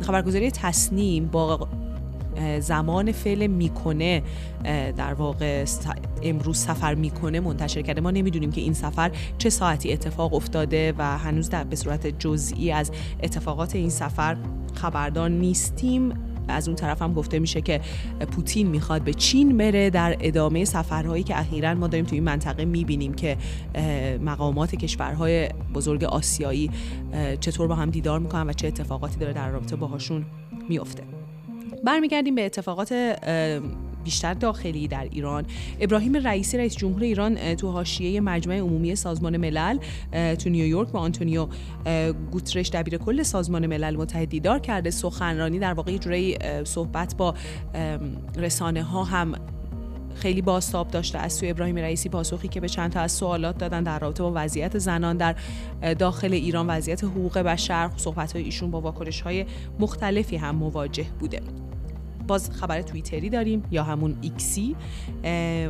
خبرگزاری 0.00 0.50
تصنیم 0.50 1.26
با 1.26 1.68
زمان 2.60 3.12
فعل 3.12 3.46
می‌کنه 3.46 4.22
در 4.96 5.14
واقع 5.14 5.64
امروز 6.22 6.58
سفر 6.58 6.94
می‌کنه 6.94 7.40
منتشر 7.40 7.82
کرده. 7.82 8.00
ما 8.00 8.10
نمی‌دونیم 8.10 8.52
که 8.52 8.60
این 8.60 8.72
سفر 8.72 9.10
چه 9.38 9.50
ساعتی 9.50 9.92
اتفاق 9.92 10.34
افتاده 10.34 10.94
و 10.98 11.18
هنوز 11.18 11.48
در 11.48 11.64
به 11.64 11.76
صورت 11.76 12.06
جزئی 12.06 12.72
از 12.72 12.90
اتفاقات 13.22 13.74
این 13.74 13.90
سفر 13.90 14.36
خبردار 14.74 15.30
نیستیم. 15.30 16.12
از 16.48 16.68
اون 16.68 16.76
طرف 16.76 17.02
هم 17.02 17.14
گفته 17.14 17.38
میشه 17.38 17.60
که 17.60 17.80
پوتین 18.30 18.66
می‌خواد 18.66 19.02
به 19.02 19.14
چین 19.14 19.56
بره 19.56 19.90
در 19.90 20.16
ادامه 20.20 20.64
سفرهایی 20.64 21.22
که 21.22 21.40
اخیرا 21.40 21.74
ما 21.74 21.86
داریم 21.86 22.04
توی 22.04 22.16
این 22.16 22.24
منطقه 22.24 22.64
می‌بینیم 22.64 23.14
که 23.14 23.36
مقامات 24.20 24.74
کشورهای 24.74 25.48
بزرگ 25.74 26.04
آسیایی 26.04 26.70
چطور 27.40 27.68
با 27.68 27.74
هم 27.74 27.90
دیدار 27.90 28.20
می‌کنن 28.20 28.46
و 28.46 28.52
چه 28.52 28.66
اتفاقاتی 28.66 29.18
داره 29.18 29.32
در 29.32 29.50
رابطه 29.50 29.76
باهاشون 29.76 30.24
میفته 30.68 31.13
برمیگردیم 31.84 32.34
به 32.34 32.46
اتفاقات 32.46 32.92
بیشتر 34.04 34.34
داخلی 34.34 34.88
در 34.88 35.08
ایران. 35.10 35.44
ابراهیم 35.80 36.16
رئیسی 36.16 36.58
رئیس 36.58 36.76
جمهور 36.76 37.02
ایران 37.02 37.54
تو 37.54 37.70
حاشیه 37.70 38.20
مجمع 38.20 38.58
عمومی 38.58 38.96
سازمان 38.96 39.36
ملل 39.36 39.78
تو 40.34 40.50
نیویورک 40.50 40.88
با 40.88 41.00
آنتونیو 41.00 41.46
گوترش 42.30 42.70
دبیر 42.70 42.98
کل 42.98 43.22
سازمان 43.22 43.66
ملل 43.66 43.96
متحد 43.96 44.28
دیدار 44.28 44.58
کرده. 44.58 44.90
سخنرانی 44.90 45.58
در 45.58 45.72
واقع 45.72 45.96
جوری 45.96 46.38
صحبت 46.64 47.16
با 47.16 47.34
رسانه 48.36 48.82
ها 48.82 49.04
هم 49.04 49.32
خیلی 50.14 50.42
بازتاب 50.42 50.88
داشته. 50.88 51.18
از 51.18 51.32
سوی 51.32 51.50
ابراهیم 51.50 51.76
رئیسی 51.76 52.08
پاسخی 52.08 52.48
که 52.48 52.60
به 52.60 52.68
چند 52.68 52.92
تا 52.92 53.00
از 53.00 53.12
سوالات 53.12 53.58
دادن 53.58 53.82
در 53.82 53.98
رابطه 53.98 54.22
با 54.22 54.32
وضعیت 54.34 54.78
زنان 54.78 55.16
در 55.16 55.34
داخل 55.98 56.32
ایران 56.32 56.66
وضعیت 56.66 57.04
حقوق 57.04 57.38
بشر 57.38 57.90
صحبت 57.96 58.32
های 58.32 58.44
ایشون 58.44 58.70
با 58.70 58.80
واکنش 58.80 59.20
های 59.20 59.46
مختلفی 59.78 60.36
هم 60.36 60.56
مواجه 60.56 61.06
بوده. 61.20 61.40
باز 62.26 62.50
خبر 62.50 62.82
توییتری 62.82 63.30
داریم 63.30 63.62
یا 63.70 63.82
همون 63.82 64.16
ایکسی 64.20 64.76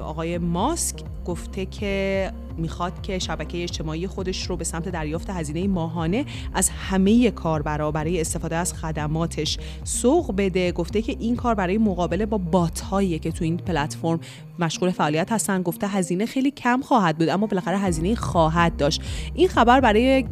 آقای 0.03 0.39
ماسک 0.39 0.97
گفته 1.25 1.67
که 1.67 2.33
می‌خواد 2.57 3.03
که 3.03 3.19
شبکه 3.19 3.63
اجتماعی 3.63 4.07
خودش 4.07 4.47
رو 4.47 4.57
به 4.57 4.65
سمت 4.65 4.89
دریافت 4.89 5.31
هزینه 5.31 5.69
ماهانه 5.69 6.25
از 6.55 6.71
همه 6.71 7.31
کاربرا 7.31 7.91
برای 7.91 8.21
استفاده 8.21 8.57
از 8.57 8.75
خدماتش 8.75 9.59
سوق 9.85 10.35
بده. 10.37 10.73
گفته 10.73 11.03
که 11.03 11.17
این 11.19 11.37
کار 11.37 11.55
برای 11.55 11.79
مقابله 11.79 12.27
با 12.27 12.39
بات 12.39 12.81
هایی 12.81 13.19
که 13.19 13.33
تو 13.33 13.45
این 13.45 13.57
پلتفرم 13.57 14.21
مشغول 14.59 14.91
فعالیت 14.91 15.33
هستن. 15.33 15.63
گفته 15.63 15.89
هزینه 15.89 16.27
خیلی 16.27 16.51
کم 16.51 16.81
خواهد 16.83 17.19
بود 17.19 17.29
اما 17.29 17.47
بالاخره 17.47 17.79
هزینه 17.79 18.15
خواهد 18.15 18.77
داشت. 18.77 19.03
این 19.35 19.49
خبر 19.49 19.81
برای 19.81 20.25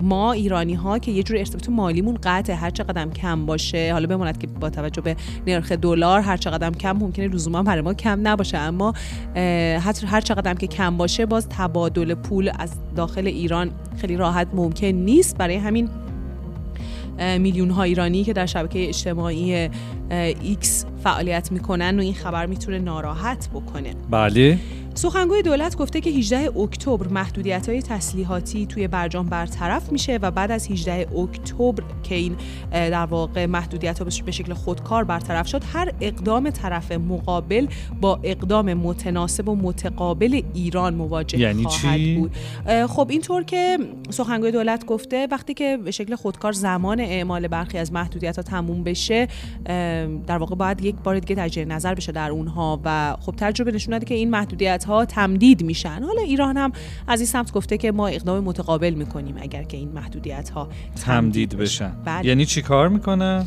ما 0.00 0.32
ایرانی 0.32 0.74
ها 0.74 0.98
که 0.98 1.10
یه 1.12 1.22
جور 1.22 1.38
ارتباط 1.38 1.68
مالیمون 1.68 2.18
قطع 2.22 2.52
هر 2.52 2.70
چقدر 2.70 3.08
کم 3.08 3.46
باشه 3.46 3.92
حالا 3.92 4.06
بماند 4.06 4.38
که 4.38 4.46
با 4.46 4.70
توجه 4.70 5.02
به 5.02 5.16
نرخ 5.46 5.72
دلار 5.72 6.20
هر 6.20 6.36
چقدر 6.36 6.70
کم 6.70 6.92
ممکنه 6.92 7.28
لزوما 7.28 7.62
برای 7.62 7.80
ما 7.80 7.94
کم 7.94 8.28
نباشه. 8.28 8.58
اما 8.58 8.94
هر 10.06 10.20
چقدر 10.20 10.54
که 10.54 10.66
کم 10.66 10.96
باشه 10.96 11.26
باز 11.26 11.48
تبادل 11.48 12.14
پول 12.14 12.50
از 12.58 12.72
داخل 12.96 13.26
ایران 13.26 13.70
خیلی 14.00 14.16
راحت 14.16 14.48
ممکن 14.54 14.86
نیست. 14.86 15.38
برای 15.38 15.56
همین 15.56 15.88
میلیون 17.38 17.70
ها 17.70 17.82
ایرانی 17.82 18.24
که 18.24 18.32
در 18.32 18.46
شبکه 18.46 18.88
اجتماعی 18.88 19.68
ایکس 20.10 20.84
فعالیت 21.02 21.52
می‌کنن 21.52 21.98
و 21.98 22.02
این 22.02 22.14
خبر 22.14 22.46
می‌تونه 22.46 22.78
ناراحت 22.78 23.48
بکنه. 23.54 23.94
بله. 24.10 24.58
سخنگوی 24.96 25.42
دولت 25.42 25.76
گفته 25.76 26.00
که 26.00 26.10
18 26.10 26.58
اکتبر 26.58 27.08
محدودیت 27.08 27.68
های 27.68 27.82
تسلیحاتی 27.82 28.66
توی 28.66 28.88
برجام 28.88 29.26
برطرف 29.26 29.92
میشه 29.92 30.18
و 30.22 30.30
بعد 30.30 30.50
از 30.50 30.70
18 30.70 31.08
اکتبر 31.18 31.82
که 32.02 32.14
این 32.14 32.36
در 32.72 33.06
واقع 33.06 33.46
محدودیت 33.46 33.98
ها 33.98 34.04
به 34.04 34.30
شکل 34.30 34.54
خودکار 34.54 35.04
برطرف 35.04 35.48
شد 35.48 35.62
هر 35.72 35.92
اقدام 36.00 36.50
طرف 36.50 36.92
مقابل 36.92 37.66
با 38.00 38.20
اقدام 38.22 38.74
متناسب 38.74 39.48
و 39.48 39.56
متقابل 39.56 40.42
ایران 40.54 40.94
مواجه 40.94 41.38
یعنی 41.38 41.64
خواهد 41.64 41.98
چی؟ 41.98 42.14
بود 42.14 42.36
خب 42.86 43.06
اینطور 43.10 43.42
که 43.42 43.78
سخنگوی 44.10 44.52
دولت 44.52 44.86
گفته 44.86 45.28
وقتی 45.30 45.54
که 45.54 45.76
به 45.76 45.90
شکل 45.90 46.14
خودکار 46.14 46.52
زمان 46.52 47.00
اعمال 47.00 47.48
برخی 47.48 47.78
از 47.78 47.92
محدودیت 47.92 48.36
ها 48.36 48.42
تموم 48.42 48.84
بشه 48.84 49.28
در 50.26 50.38
واقع 50.38 50.54
باید 50.54 50.84
یک 50.84 50.96
بار 51.04 51.18
دیگه 51.18 51.42
تجدید 51.42 51.72
نظر 51.72 51.94
بشه 51.94 52.12
در 52.12 52.30
اونها 52.30 52.80
و 52.84 53.16
خب 53.20 53.34
تجربه 53.36 53.72
نشون 53.72 53.98
که 53.98 54.14
این 54.14 54.30
محدودیت 54.30 54.85
ها 54.86 55.04
تمدید 55.04 55.62
میشن 55.62 56.02
حالا 56.02 56.22
ایران 56.22 56.56
هم 56.56 56.72
از 57.06 57.20
این 57.20 57.26
سمت 57.26 57.52
گفته 57.52 57.78
که 57.78 57.92
ما 57.92 58.08
اقدام 58.08 58.44
متقابل 58.44 58.94
می‌کنیم 58.94 59.36
اگر 59.40 59.62
که 59.62 59.76
این 59.76 59.92
محدودیت 59.92 60.50
ها 60.50 60.68
تمدید 61.04 61.56
بشن 61.56 61.92
بله. 62.04 62.26
یعنی 62.26 62.46
چی 62.46 62.62
کار 62.62 62.88
می‌کنه؟ 62.88 63.46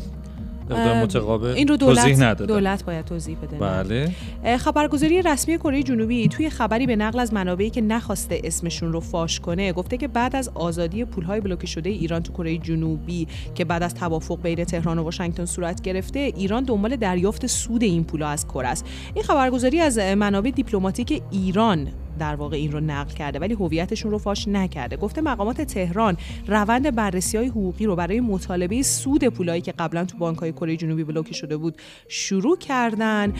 اقدام 0.70 1.02
متقابل 1.02 1.48
این 1.48 1.68
رو 1.68 1.76
توضیح 1.76 2.04
دولت 2.04 2.22
ندادن. 2.22 2.54
دولت 2.54 2.84
باید 2.84 3.04
توضیح 3.04 3.36
بده 3.42 3.56
بله. 3.56 4.14
خبرگزاری 4.58 5.22
رسمی 5.22 5.58
کره 5.58 5.82
جنوبی 5.82 6.28
توی 6.28 6.50
خبری 6.50 6.86
به 6.86 6.96
نقل 6.96 7.18
از 7.18 7.34
منابعی 7.34 7.70
که 7.70 7.80
نخواسته 7.80 8.40
اسمشون 8.44 8.92
رو 8.92 9.00
فاش 9.00 9.40
کنه 9.40 9.72
گفته 9.72 9.96
که 9.96 10.08
بعد 10.08 10.36
از 10.36 10.50
آزادی 10.54 11.04
پولهای 11.04 11.40
بلوکه 11.40 11.66
شده 11.66 11.90
ایران 11.90 12.22
تو 12.22 12.32
کره 12.32 12.58
جنوبی 12.58 13.28
که 13.54 13.64
بعد 13.64 13.82
از 13.82 13.94
توافق 13.94 14.42
بین 14.42 14.64
تهران 14.64 14.98
و 14.98 15.02
واشنگتن 15.02 15.44
صورت 15.44 15.80
گرفته 15.80 16.18
ایران 16.18 16.64
دنبال 16.64 16.96
دریافت 16.96 17.46
سود 17.46 17.82
این 17.82 18.04
پولها 18.04 18.28
از 18.28 18.46
کره 18.46 18.68
است. 18.68 18.86
این 19.14 19.24
خبرگزاری 19.24 19.80
از 19.80 19.98
منابع 19.98 20.50
دیپلماتیک 20.50 21.22
ایران 21.30 21.88
در 22.20 22.34
واقع 22.34 22.56
این 22.56 22.72
رو 22.72 22.80
نقل 22.80 23.14
کرده 23.14 23.38
ولی 23.38 23.54
هویتشون 23.54 24.10
رو 24.10 24.18
فاش 24.18 24.48
نکرده. 24.48 24.96
گفته 24.96 25.20
مقامات 25.20 25.60
تهران 25.60 26.16
روند 26.46 26.94
بررسی 26.94 27.36
های 27.36 27.46
حقوقی 27.46 27.86
رو 27.86 27.96
برای 27.96 28.20
مطالبه 28.20 28.82
سود 28.82 29.24
پولایی 29.24 29.60
که 29.60 29.72
قبلا 29.72 30.04
تو 30.04 30.18
بانک 30.18 30.38
های 30.38 30.52
کره 30.52 30.76
جنوبی 30.76 31.04
بلوکه 31.04 31.34
شده 31.34 31.56
بود 31.56 31.76
شروع 32.08 32.58
کردن 32.58 33.32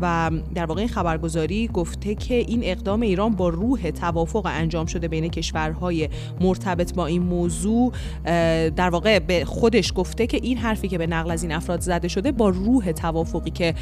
و 0.00 0.30
در 0.54 0.66
واقع 0.66 0.80
این 0.80 0.88
خبرگزاری 0.88 1.68
گفته 1.68 2.14
که 2.14 2.34
این 2.34 2.60
اقدام 2.64 3.00
ایران 3.00 3.36
با 3.36 3.48
روح 3.48 3.90
توافق 3.90 4.46
انجام 4.46 4.86
شده 4.86 5.08
بین 5.08 5.28
کشورهای 5.28 6.08
مرتبط 6.40 6.94
با 6.94 7.06
این 7.06 7.22
موضوع. 7.22 7.92
در 8.76 8.90
واقع 8.90 9.18
به 9.18 9.44
خودش 9.44 9.92
گفته 9.96 10.26
که 10.26 10.40
این 10.42 10.58
حرفی 10.58 10.88
که 10.88 10.98
به 10.98 11.06
نقل 11.06 11.30
از 11.30 11.42
این 11.42 11.52
افراد 11.52 11.80
زده 11.80 12.08
شده 12.08 12.32
با 12.32 12.48
روح 12.48 12.92
توافقی 12.92 13.50
که 13.50 13.74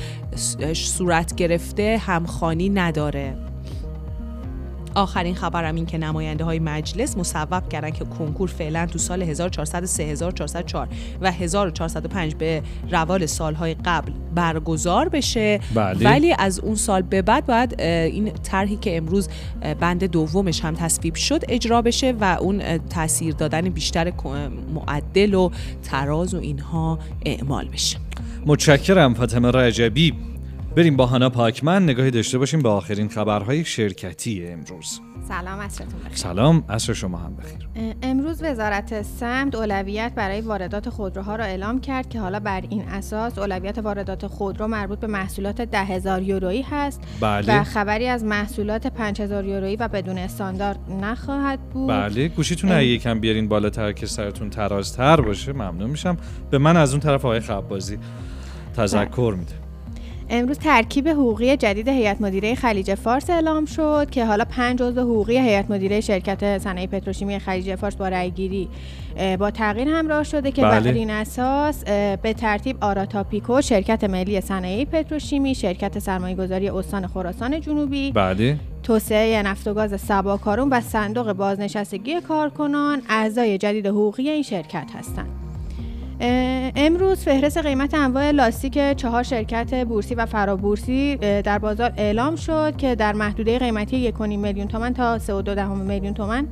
صورت 0.74 1.34
گرفته 1.34 1.98
همخانی 2.06 2.68
نداره. 2.68 3.57
آخرین 4.98 5.34
خبرم 5.34 5.74
این 5.74 5.86
که 5.86 5.98
نماینده 5.98 6.44
های 6.44 6.58
مجلس 6.58 7.16
مصوب 7.16 7.68
کردن 7.68 7.90
که 7.90 8.04
کنکور 8.04 8.48
فعلا 8.48 8.86
تو 8.86 8.98
سال 8.98 9.22
1403 9.22 10.02
1404 10.02 10.88
و 11.20 11.32
1405 11.32 12.34
به 12.34 12.62
روال 12.90 13.26
سالهای 13.26 13.76
قبل 13.84 14.12
برگزار 14.34 15.08
بشه. 15.08 15.60
بله. 15.74 16.04
ولی 16.04 16.34
از 16.38 16.60
اون 16.60 16.74
سال 16.74 17.02
به 17.02 17.22
بعد 17.22 17.46
باید 17.46 17.80
این 17.80 18.32
طرحی 18.42 18.76
که 18.76 18.96
امروز 18.96 19.28
بند 19.80 20.04
دومش 20.04 20.64
هم 20.64 20.74
تصویب 20.74 21.14
شد 21.14 21.42
اجرا 21.48 21.82
بشه 21.82 22.14
و 22.20 22.36
اون 22.40 22.78
تاثیر 22.78 23.34
دادن 23.34 23.60
بیشتر 23.60 24.12
معدل 24.74 25.34
و 25.34 25.50
تراز 25.82 26.34
و 26.34 26.38
اینها 26.38 26.98
اعمال 27.26 27.68
بشه. 27.68 27.98
متشکرم 28.46 29.14
فاطمه 29.14 29.50
رجبی. 29.50 30.14
بریم 30.78 30.96
با 30.96 31.06
هانا 31.06 31.30
پاکمن 31.30 31.82
نگاهی 31.82 32.10
داشته 32.10 32.38
باشیم 32.38 32.62
به 32.62 32.68
آخرین 32.68 33.08
خبرهای 33.08 33.64
شرکتی 33.64 34.46
امروز. 34.46 35.00
سلام 35.28 35.60
عصرتون 35.60 36.00
بخیر. 36.00 36.16
سلام 36.16 36.64
عصر 36.68 36.92
شما 36.92 37.18
هم 37.18 37.36
بخیر. 37.36 37.68
امروز 38.02 38.42
وزارت 38.42 39.02
سمت 39.02 39.54
اولویت 39.54 40.12
برای 40.16 40.40
واردات 40.40 40.88
خودروها 40.88 41.36
را 41.36 41.44
اعلام 41.44 41.80
کرد 41.80 42.08
که 42.08 42.20
حالا 42.20 42.40
بر 42.40 42.62
این 42.70 42.82
اساس 42.82 43.38
اولویت 43.38 43.78
واردات 43.78 44.26
خودرو 44.26 44.66
مربوط 44.66 44.98
به 44.98 45.06
محصولات 45.06 45.60
ده 45.60 45.84
هزار 45.84 46.22
یورویی 46.22 46.62
هست 46.62 47.00
بله. 47.20 47.60
و 47.60 47.64
خبری 47.64 48.06
از 48.06 48.24
محصولات 48.24 48.86
5000 48.86 49.44
یورویی 49.44 49.76
و 49.76 49.88
بدون 49.88 50.18
استاندارد 50.18 50.78
نخواهد 51.02 51.60
بود. 51.70 51.90
بله. 51.90 52.28
گوشیتون 52.28 52.72
اگه 52.72 52.86
یکم 52.86 53.20
بیارین 53.20 53.48
بالاتر 53.48 53.92
که 53.92 54.06
سرتون 54.06 54.50
ترازتر 54.50 55.20
باشه 55.20 55.52
ممنون 55.52 55.90
میشم. 55.90 56.16
به 56.50 56.58
من 56.58 56.76
از 56.76 56.90
اون 56.92 57.00
طرف 57.00 57.24
آقای 57.24 57.40
خبازی 57.40 57.98
تذکر 58.76 59.34
میده. 59.38 59.67
امروز 60.30 60.58
ترکیب 60.58 61.08
حقوقی 61.08 61.56
جدید 61.56 61.88
هیئت 61.88 62.20
مدیره 62.20 62.54
خلیج 62.54 62.94
فارس 62.94 63.30
اعلام 63.30 63.64
شد 63.64 64.10
که 64.10 64.24
حالا 64.24 64.44
پنج 64.44 64.82
عضو 64.82 65.00
حقوقی 65.00 65.38
هیئت 65.38 65.70
مدیره 65.70 66.00
شرکت 66.00 66.58
صنایع 66.58 66.86
پتروشیمی 66.86 67.38
خلیج 67.38 67.74
فارس 67.74 67.96
با 67.96 68.08
رأیگیری 68.08 68.68
با 69.38 69.50
تغییر 69.50 69.88
همراه 69.88 70.24
شده 70.24 70.52
که 70.52 70.62
بله. 70.62 70.80
بر 70.80 70.92
این 70.92 71.10
اساس 71.10 71.84
به 72.22 72.32
ترتیب 72.32 72.76
آراتاپیکو 72.80 73.60
شرکت 73.60 74.04
ملی 74.04 74.40
صنایع 74.40 74.84
پتروشیمی 74.84 75.54
شرکت 75.54 75.98
سرمایه‌گذاری 75.98 76.68
استان 76.70 77.06
خراسان 77.06 77.60
جنوبی 77.60 78.12
بله 78.12 78.56
توسعه 78.82 79.42
نفت 79.42 79.68
و 79.68 79.74
گاز 79.74 80.00
سباکارون 80.00 80.68
و 80.68 80.80
صندوق 80.80 81.32
بازنشستگی 81.32 82.20
کارکنان 82.20 83.02
اعضای 83.08 83.58
جدید 83.58 83.86
حقوقی 83.86 84.28
این 84.28 84.42
شرکت 84.42 84.86
هستند 84.98 85.47
امروز 86.20 87.18
فهرست 87.24 87.58
قیمت 87.58 87.94
انواع 87.94 88.30
لاستیک 88.30 88.96
چهار 88.96 89.22
شرکت 89.22 89.84
بورسی 89.84 90.14
و 90.14 90.26
فرابورسی 90.26 91.16
در 91.16 91.58
بازار 91.58 91.92
اعلام 91.96 92.36
شد 92.36 92.76
که 92.76 92.94
در 92.94 93.12
محدوده 93.12 93.58
قیمتی 93.58 94.12
1.5 94.12 94.20
میلیون 94.20 94.68
تومن 94.68 94.94
تا 94.94 95.18
3.2 95.18 95.58
میلیون 95.58 96.14
تومن 96.14 96.46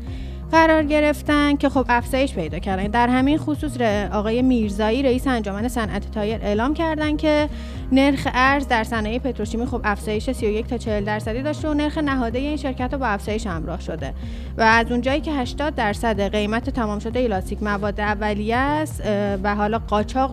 قرار 0.53 0.83
گرفتن 0.83 1.57
که 1.57 1.69
خب 1.69 1.87
افزایش 1.89 2.35
پیدا 2.35 2.59
کردن. 2.59 2.87
در 2.87 3.09
همین 3.09 3.39
خصوص 3.39 3.81
آقای 4.13 4.43
میرزایی 4.43 5.03
رئیس 5.03 5.27
انجمن 5.27 5.69
صنعت 5.69 6.11
تایر 6.11 6.41
اعلام 6.43 6.75
کردن 6.75 7.17
که 7.17 7.49
نرخ 7.93 8.29
ارز 8.35 8.69
در 8.69 8.85
صنایع 8.85 9.19
پتروشیمی 9.19 9.67
خب 9.67 9.81
افزایش 9.85 10.31
31 10.31 10.67
تا 10.67 10.79
40 10.79 11.05
درصدی 11.05 11.43
داشته 11.43 11.69
و 11.69 11.75
نرخ 11.75 11.99
نهاده 11.99 12.39
این 12.39 12.57
شرکت 12.57 12.95
با 12.95 13.07
افزایش 13.07 13.47
همراه 13.47 13.81
شده. 13.81 14.15
و 14.59 14.63
از 14.63 14.91
اونجایی 14.91 15.21
که 15.21 15.33
80 15.33 15.75
درصد 15.75 16.21
قیمت 16.21 16.71
تمام 16.71 16.99
شده 16.99 17.29
لاستیک 17.29 17.63
مواد 17.63 18.01
اولیه 18.01 18.57
است 18.57 19.03
و 19.43 19.55
حالا 19.55 19.79
قاچاق 19.79 20.33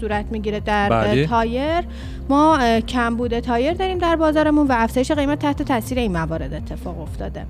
صورت 0.00 0.26
می‌گیره 0.30 0.60
در 0.60 0.88
بله. 0.88 1.26
تایر 1.26 1.84
ما 2.28 2.58
کمبود 2.80 3.40
تایر 3.40 3.72
داریم 3.72 3.98
در 3.98 4.16
بازارمون 4.16 4.66
و 4.66 4.72
افزایش 4.76 5.12
قیمت 5.12 5.38
تحت 5.38 5.62
تاثیر 5.62 5.98
این 5.98 6.12
موارد 6.12 6.54
اتفاق 6.54 7.00
افتاده. 7.00 7.46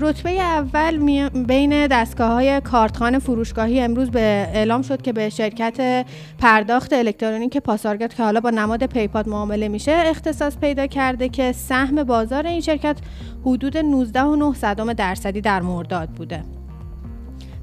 رتبه 0.00 0.30
اول 0.30 1.28
بین 1.28 1.86
دستگاه 1.86 2.32
های 2.32 2.60
کارتخوان 2.60 3.18
فروشگاهی 3.18 3.80
امروز 3.80 4.10
به 4.10 4.20
اعلام 4.54 4.82
شد 4.82 5.02
که 5.02 5.12
به 5.12 5.28
شرکت 5.28 6.06
پرداخت 6.38 6.92
الکترونیک 6.92 7.58
پاسارگاد 7.58 8.14
که 8.14 8.22
حالا 8.22 8.40
با 8.40 8.50
نماد 8.50 8.86
پیپاد 8.86 9.28
معامله 9.28 9.68
میشه 9.68 9.92
اختصاص 9.92 10.56
پیدا 10.58 10.86
کرده 10.86 11.28
که 11.28 11.52
سهم 11.52 12.02
بازار 12.04 12.46
این 12.46 12.60
شرکت 12.60 12.96
حدود 13.44 14.04
19.9 14.12 14.94
درصدی 14.94 15.40
در 15.40 15.60
مرداد 15.60 16.08
بوده 16.08 16.44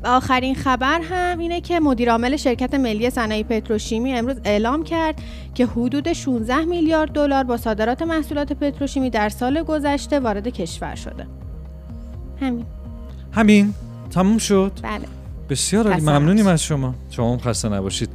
و 0.03 0.07
آخرین 0.07 0.55
خبر 0.55 1.01
هم 1.01 1.39
اینه 1.39 1.61
که 1.61 1.79
مدیرعامل 1.79 2.35
شرکت 2.35 2.73
ملی 2.73 3.09
صنایع 3.09 3.43
پتروشیمی 3.43 4.13
امروز 4.13 4.35
اعلام 4.45 4.83
کرد 4.83 5.21
که 5.55 5.65
حدود 5.65 6.13
16 6.13 6.65
میلیارد 6.65 7.11
دلار 7.11 7.43
با 7.43 7.57
صادرات 7.57 8.01
محصولات 8.01 8.53
پتروشیمی 8.53 9.09
در 9.09 9.29
سال 9.29 9.63
گذشته 9.63 10.19
وارد 10.19 10.47
کشور 10.47 10.95
شده. 10.95 11.40
همین. 12.41 12.65
همین. 13.31 13.73
تموم 14.09 14.37
شد. 14.37 14.71
بله. 14.83 15.05
بسیار 15.49 15.87
عالی. 15.87 16.01
ممنونیم. 16.01 16.47
از 16.47 16.63
شما. 16.63 16.95
شما 17.09 17.33
هم 17.33 17.39
خسته 17.39 17.69
نباشید. 17.69 18.09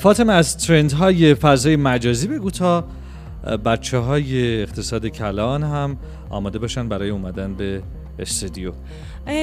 فاطمه 0.00 0.32
از 0.32 0.58
ترند 0.58 0.92
های 0.92 1.34
فضای 1.34 1.76
مجازی 1.76 2.28
بگو 2.28 2.50
تا 2.50 2.84
بچه 3.64 3.98
های 3.98 4.62
اقتصاد 4.62 5.06
کلان 5.06 5.62
هم 5.62 5.96
آماده 6.30 6.58
باشن 6.58 6.88
برای 6.88 7.10
اومدن 7.10 7.54
به 7.54 7.82
استودیو. 8.18 8.72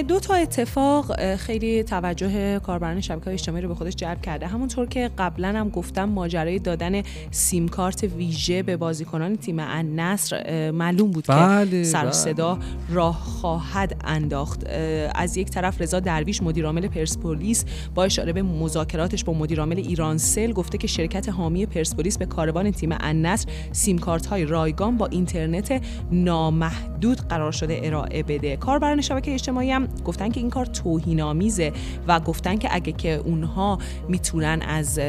دو 0.07 0.19
تا 0.19 0.33
اتفاق 0.33 1.35
خیلی 1.35 1.83
توجه 1.83 2.59
کاربران 2.59 3.01
شبکه 3.01 3.31
اجتماعی 3.31 3.61
رو 3.61 3.67
به 3.67 3.75
خودش 3.75 3.95
جلب 3.95 4.21
کرده. 4.21 4.47
همونطور 4.47 4.85
که 4.85 5.09
قبلا 5.17 5.47
هم 5.47 5.69
گفتم 5.69 6.09
ماجرای 6.09 6.59
دادن 6.59 7.01
سیم 7.31 7.67
کارت 7.67 8.03
ویژه 8.03 8.63
به 8.63 8.77
بازیکنان 8.77 9.35
تیم 9.35 9.57
النصر 9.59 10.71
معلوم 10.71 11.11
بود 11.11 11.25
بله، 11.27 11.69
که 11.69 11.83
سر 11.83 12.01
بله. 12.01 12.11
صدا 12.11 12.59
راه 12.89 13.15
خواهد 13.15 14.01
انداخت. 14.05 14.67
از 15.15 15.37
یک 15.37 15.49
طرف 15.49 15.81
رضا 15.81 15.99
درویش 15.99 16.43
مدیرعامل 16.43 16.87
پرسپولیس 16.87 17.65
با 17.95 18.03
اشاره 18.03 18.33
به 18.33 18.41
مذاکراتش 18.41 19.23
با 19.23 19.33
مدیرعامل 19.33 19.77
ایرانسل 19.77 20.51
گفته 20.51 20.77
که 20.77 20.87
شرکت 20.87 21.29
حامی 21.29 21.65
پرسپولیس 21.65 22.17
به 22.17 22.25
کاروان 22.25 22.71
تیم 22.71 22.89
النصر 22.99 23.49
سیم 23.71 23.97
کارت 23.97 24.25
های 24.25 24.45
رایگان 24.45 24.97
با 24.97 25.05
اینترنت 25.05 25.81
نامحدود 26.11 27.17
قرار 27.17 27.51
شده 27.51 27.81
ارائه 27.83 28.23
بده. 28.23 28.57
کاربران 28.57 29.01
شبکه 29.01 29.33
اجتماعی 29.33 29.72
هم 29.73 29.87
گفتن 30.05 30.29
که 30.29 30.39
این 30.39 30.49
کار 30.49 30.65
توهین‌آمیزه 30.65 31.73
و 32.07 32.19
گفتن 32.19 32.57
که 32.57 32.69
اگه 32.71 32.91
که 32.91 33.13
اونها 33.25 33.77
می‌تونن 34.09 34.61
از 34.61 34.99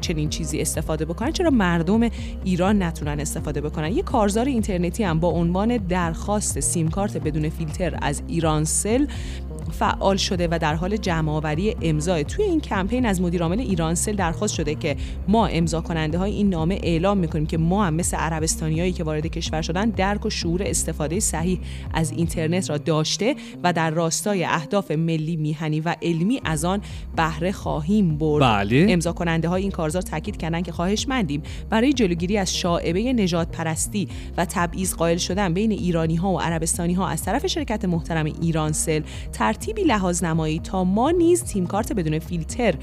چنین 0.00 0.28
چیزی 0.28 0.60
استفاده 0.60 1.04
بکنن 1.04 1.32
چرا 1.32 1.50
مردم 1.50 2.08
ایران 2.44 2.82
نتونن 2.82 3.20
استفاده 3.20 3.60
بکنن؟ 3.60 3.92
یه 3.92 4.02
کارزار 4.02 4.46
اینترنتی 4.46 5.04
هم 5.04 5.20
با 5.20 5.28
عنوان 5.28 5.76
درخواست 5.76 6.60
سیم 6.60 6.88
کارت 6.88 7.16
بدون 7.16 7.48
فیلتر 7.48 7.98
از 8.02 8.22
ایرانسل 8.26 9.06
فعال 9.68 10.16
شده 10.16 10.48
و 10.50 10.58
در 10.60 10.74
حال 10.74 10.96
جمع 10.96 11.32
آوری 11.32 11.76
امضا 11.82 12.22
توی 12.22 12.44
این 12.44 12.60
کمپین 12.60 13.06
از 13.06 13.20
مدیرعامل 13.20 13.60
ایرانسل 13.60 14.16
درخواست 14.16 14.54
شده 14.54 14.74
که 14.74 14.96
ما 15.28 15.46
امضا 15.46 15.80
کننده 15.80 16.18
های 16.18 16.32
این 16.32 16.48
نامه 16.48 16.80
اعلام 16.82 17.18
می‌کنیم 17.18 17.46
که 17.46 17.58
ما 17.58 17.84
هم 17.84 17.94
مثل 17.94 18.16
عربستانیایی 18.16 18.92
که 18.92 19.04
وارد 19.04 19.26
کشور 19.26 19.62
شدن 19.62 19.90
درک 19.90 20.26
و 20.26 20.30
شعور 20.30 20.62
استفاده 20.62 21.20
صحیح 21.20 21.60
از 21.94 22.10
اینترنت 22.10 22.70
را 22.70 22.78
داشته 22.78 23.36
و 23.64 23.72
در 23.72 23.90
راستای 23.90 24.44
اهداف 24.44 24.90
ملی 24.90 25.36
میهنی 25.36 25.80
و 25.80 25.96
علمی 26.02 26.40
از 26.44 26.64
آن 26.64 26.80
بهره 27.16 27.52
خواهیم 27.52 28.18
برد 28.18 28.44
بله. 28.44 28.86
امضا 28.88 29.12
کننده 29.12 29.48
های 29.48 29.62
این 29.62 29.70
کارزار 29.70 30.02
تاکید 30.02 30.36
کردن 30.36 30.62
که 30.62 30.72
خواهشمندیم 30.72 31.42
برای 31.70 31.92
جلوگیری 31.92 32.38
از 32.38 32.56
شاعبه 32.56 33.12
نجات 33.12 33.50
پرستی 33.50 34.08
و 34.36 34.44
تبعیض 34.44 34.94
قائل 34.94 35.16
شدن 35.16 35.54
بین 35.54 35.72
ایرانی 35.72 36.16
ها 36.16 36.32
و 36.32 36.40
عربستانی 36.40 36.94
ها 36.94 37.08
از 37.08 37.22
طرف 37.22 37.46
شرکت 37.46 37.84
محترم 37.84 38.26
ایرانسل 38.42 39.02
ترتیبی 39.58 39.84
لحاظ 39.84 40.24
نمایی 40.24 40.58
تا 40.58 40.84
ما 40.84 41.10
نیز 41.10 41.44
تیم 41.44 41.66
کارت 41.66 41.92
بدون 41.92 42.18
فیلتر 42.18 42.74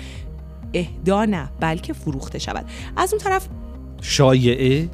اهدا 0.73 1.25
نه 1.25 1.49
بلکه 1.59 1.93
فروخته 1.93 2.39
شود. 2.39 2.65
از 2.97 3.13
اون 3.13 3.21
طرف 3.21 3.47
شایعه؟ 4.01 4.89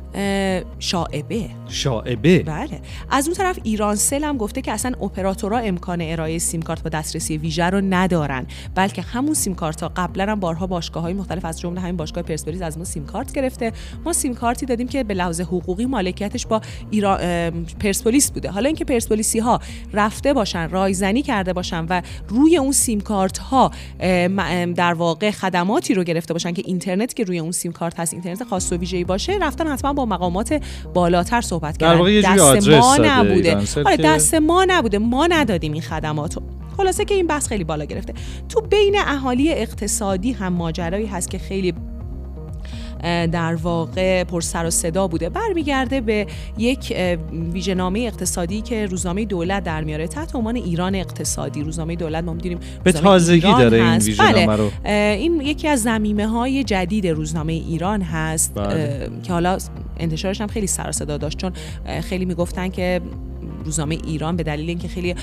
شاعبه 0.79 1.49
شاعبه 1.67 2.39
بله. 2.39 2.81
از 3.09 3.27
اون 3.27 3.37
طرف 3.37 3.59
ایرانسل 3.63 4.23
هم 4.23 4.37
گفته 4.37 4.61
که 4.61 4.71
اصلا 4.71 4.91
اپراتورها 5.01 5.59
امکان 5.59 6.01
ارائه 6.01 6.37
سیم 6.37 6.61
کارت 6.61 6.83
با 6.83 6.89
دسترسی 6.89 7.37
ویژه 7.37 7.65
رو 7.65 7.81
ندارن 7.89 8.45
بلکه 8.75 9.01
همون 9.01 9.33
سیم 9.33 9.55
کارت 9.55 9.81
ها 9.81 9.91
قبلا 9.95 10.31
هم 10.31 10.39
بارها 10.39 10.67
باشگاه 10.67 11.03
های 11.03 11.13
مختلف 11.13 11.45
از 11.45 11.59
جمله 11.59 11.81
همین 11.81 11.97
باشگاه 11.97 12.23
پرسپولیس 12.23 12.61
از 12.61 12.77
ما 12.77 12.83
سیم 12.83 13.05
کارت 13.05 13.33
گرفته. 13.33 13.71
ما 14.05 14.13
سیم 14.13 14.33
کارتی 14.33 14.65
دادیم 14.65 14.87
که 14.87 15.03
به 15.03 15.13
لحاظ 15.13 15.41
حقوقی 15.41 15.85
مالکیتش 15.85 16.47
با 16.47 16.61
ایران 16.91 17.65
پرسپولیس 17.79 18.31
بوده. 18.31 18.49
حالا 18.49 18.67
اینکه 18.67 18.85
پرسپولیسی 18.85 19.39
ها 19.39 19.59
رفته 19.93 20.33
باشن 20.33 20.69
رایزنی 20.69 21.21
کرده 21.21 21.53
باشن 21.53 21.85
و 21.89 22.01
روی 22.27 22.57
اون 22.57 22.71
سیم 22.71 23.01
کارت 23.01 23.37
ها 23.37 23.71
در 24.75 24.93
واقع 24.93 25.31
خدماتی 25.31 25.93
رو 25.93 26.03
گرفته 26.03 26.33
باشن 26.33 26.53
که 26.53 26.63
اینترنت 26.65 27.13
که 27.13 27.23
روی 27.23 27.39
اون 27.39 27.51
سیم 27.51 27.71
کارت 27.71 27.99
هست 27.99 28.13
اینترنت 28.13 28.43
خاص 28.43 28.71
و 28.71 28.77
ویژه‌ای 28.91 29.03
باشه 29.03 29.37
رفتن 29.41 29.67
حتما 29.67 29.93
با 29.93 30.05
مقامات 30.05 30.61
بالاتر 30.93 31.41
صحبت 31.41 31.77
کردن. 31.77 32.21
دست 32.21 32.67
ما 32.67 32.97
نبوده. 33.01 33.57
آره 33.85 33.97
دست 33.97 34.33
ما 34.33 34.65
نبوده. 34.67 34.97
ما 34.97 35.27
ندادیم 35.27 35.73
این 35.73 35.81
خدمات 35.81 36.35
رو 36.35 36.41
خلاصه 36.77 37.05
که 37.05 37.13
این 37.13 37.27
بحث 37.27 37.47
خیلی 37.47 37.63
بالا 37.63 37.85
گرفته. 37.85 38.13
تو 38.49 38.61
بین 38.61 38.95
اهالی 38.97 39.51
اقتصادی 39.51 40.31
هم 40.31 40.53
ماجرایی 40.53 41.05
هست 41.05 41.29
که 41.29 41.37
خیلی 41.37 41.73
در 43.31 43.55
واقع 43.55 44.23
پر 44.23 44.41
سر 44.41 44.65
و 44.65 44.69
صدا 44.69 45.07
بوده 45.07 45.29
برمیگرده 45.29 46.01
به 46.01 46.27
یک 46.57 46.95
ویژه‌نامه 47.53 47.99
اقتصادی 47.99 48.61
که 48.61 48.85
روزنامه 48.85 49.25
دولت 49.25 49.63
در 49.63 49.83
میاره 49.83 50.07
تحت 50.07 50.35
عنوان 50.35 50.55
ایران 50.55 50.95
اقتصادی 50.95 51.63
روزنامه 51.63 51.95
دولت 51.95 52.23
ما 52.23 52.33
می‌دونیم 52.33 52.59
به 52.83 52.91
تازگی 52.91 53.35
ایران 53.35 53.61
داره 53.61 53.83
این. 53.83 53.97
ویژه‌نامه 53.97 54.47
بله. 54.47 54.55
رو. 54.55 54.71
این 54.91 55.41
یکی 55.41 55.67
از 55.67 55.83
زمیمه 55.83 56.27
های 56.27 56.63
جدید 56.63 57.07
روزنامه 57.07 57.53
ایران 57.53 58.01
هست 58.01 58.51
بله. 58.55 59.09
که 59.23 59.33
حالا 59.33 59.57
انتشارش 59.99 60.41
هم 60.41 60.47
خیلی 60.47 60.67
سر 60.67 60.89
و 60.89 60.91
صدا 60.91 61.17
داشت 61.17 61.37
چون 61.37 61.51
خیلی 62.01 62.25
می‌گفتن 62.25 62.69
که 62.69 63.01
روزنامه 63.65 63.97
ایران 64.07 64.35
به 64.35 64.43
دلیل 64.43 64.69
اینکه 64.69 64.87
خیلی 64.87 65.15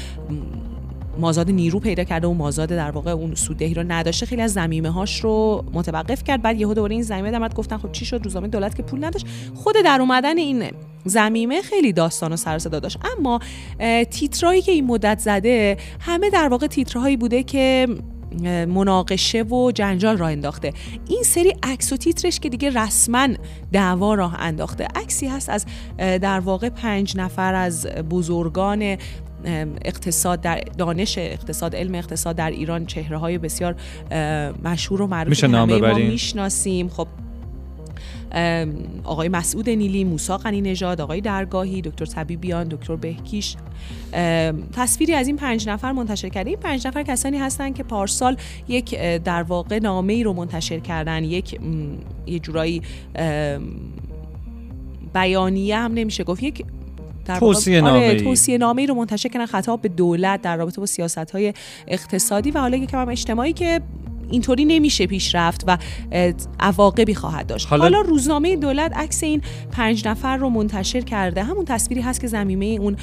مازاد 1.18 1.50
نیرو 1.50 1.80
پیدا 1.80 2.04
کرده 2.04 2.26
و 2.26 2.32
مازاد 2.32 2.68
در 2.68 2.90
واقع 2.90 3.10
اون 3.10 3.34
سوددهی 3.34 3.74
رو 3.74 3.84
نداشته. 3.88 4.26
خیلی 4.26 4.42
از 4.42 4.52
زمینه 4.52 4.90
هاش 4.90 5.20
رو 5.20 5.64
متوقف 5.72 6.24
کرد. 6.24 6.42
بعد 6.42 6.60
یهو 6.60 6.74
دوباره 6.74 6.92
این 6.92 7.02
زمینه 7.02 7.30
در 7.30 7.36
اومد 7.36 7.54
گفتن 7.54 7.78
خب 7.78 7.92
چی 7.92 8.04
شد؟ 8.04 8.20
روزنامه 8.24 8.48
دولت 8.48 8.74
که 8.76 8.82
پول 8.82 9.04
نداشت. 9.04 9.26
خود 9.54 9.74
در 9.84 10.00
اومدن 10.00 10.38
این 10.38 10.64
زمینه 11.04 11.62
خیلی 11.62 11.92
داستان 11.92 12.32
و 12.32 12.36
سر 12.36 12.58
صدا 12.58 12.80
داشت. 12.80 12.98
اما 13.18 13.40
تیترایی 14.10 14.62
که 14.62 14.72
این 14.72 14.86
مدت 14.86 15.18
زده 15.18 15.76
همه 16.00 16.30
در 16.30 16.48
واقع 16.48 16.66
تیترهایی 16.66 17.16
بوده 17.16 17.42
که 17.42 17.86
مناقشه 18.68 19.42
و 19.42 19.72
جنجال 19.72 20.16
راه 20.16 20.30
انداخته. 20.30 20.72
این 21.08 21.22
سری 21.22 21.54
عکس 21.62 21.92
و 21.92 21.96
تیترش 21.96 22.40
که 22.40 22.48
دیگه 22.48 22.70
رسما 22.70 23.28
دعوا 23.72 24.14
راه 24.14 24.36
انداخته. 24.40 24.88
عکسی 24.94 25.26
هست 25.26 25.48
از 25.48 25.66
در 25.98 26.40
واقع 26.40 26.68
پنج 26.68 27.16
نفر 27.16 27.54
از 27.54 27.86
بزرگان 27.86 28.96
اقتصاد 29.44 30.40
در 30.40 30.60
دانش 30.78 31.18
اقتصاد 31.18 31.76
علم 31.76 31.94
اقتصاد 31.94 32.36
در 32.36 32.50
ایران 32.50 32.86
چهره 32.86 33.16
های 33.18 33.38
بسیار 33.38 33.76
مشهور 34.64 35.02
و 35.02 35.06
معروف. 35.06 35.28
میشه 35.28 35.46
نام 35.46 35.76
ما؟ 35.76 35.94
می‌شناسیم. 35.94 36.88
خب 36.88 37.08
آقای 39.04 39.28
مسعود 39.28 39.70
نیلی، 39.70 40.04
موسی 40.04 40.32
قنی 40.32 40.60
نژاد، 40.60 41.00
آقای 41.00 41.20
درگاهی، 41.20 41.82
دکتر 41.82 42.04
طبیبیان، 42.04 42.68
دکتر 42.68 42.96
بهکیش. 42.96 43.56
تصویری 44.72 45.14
از 45.14 45.26
این 45.26 45.36
پنج 45.36 45.68
نفر 45.68 45.92
منتشر 45.92 46.28
کرده 46.28 46.50
این 46.50 46.58
پنج 46.58 46.86
نفر 46.86 47.02
کسانی 47.02 47.38
هستند 47.38 47.74
که 47.74 47.82
پارسال 47.82 48.36
یک 48.68 48.98
در 49.00 49.42
واقع 49.42 49.78
نامه 49.78 50.12
ای 50.12 50.22
رو 50.22 50.32
منتشر 50.32 50.78
کردن. 50.78 51.24
یک 51.24 51.60
یه 52.26 52.38
جورایی 52.38 52.82
بیانیه 55.14 55.76
هم 55.76 55.92
نمیشه 55.94 56.24
گفت. 56.24 56.42
یک 56.42 56.64
در 57.28 57.38
توصیه 57.38 57.82
آره، 57.82 57.92
نامه‌ای. 57.92 58.20
توصیه 58.20 58.58
نامه 58.58 58.82
ای 58.82 58.86
رو 58.86 58.94
منتشر 58.94 59.28
کردن 59.28 59.46
خطاب 59.46 59.82
به 59.82 59.88
دولت 59.88 60.42
در 60.42 60.56
رابطه 60.56 60.80
با 60.80 60.86
سیاست 60.86 61.30
های 61.30 61.54
اقتصادی 61.86 62.50
و 62.50 62.58
حالا 62.60 62.76
یکم 62.76 63.00
هم 63.00 63.08
اجتماعی 63.08 63.52
که 63.52 63.80
اینطوری 64.30 64.64
نمیشه 64.64 65.06
پیش 65.06 65.34
رفت 65.34 65.64
و 65.66 65.78
عواقبی 66.60 67.14
خواهد 67.14 67.46
داشت. 67.46 67.66
حالا- 67.68 67.82
حالا, 67.82 68.00
روزنامه 68.00 68.56
دولت 68.56 68.96
عکس 68.96 69.22
این 69.22 69.42
پنج 69.72 70.08
نفر 70.08 70.36
رو 70.36 70.48
منتشر 70.48 71.00
کرده. 71.00 71.42
همون 71.42 71.64
تصویری 71.64 72.00
هست 72.02 72.20
که 72.20 72.26
زمینه 72.26 72.64
اون 72.66 72.96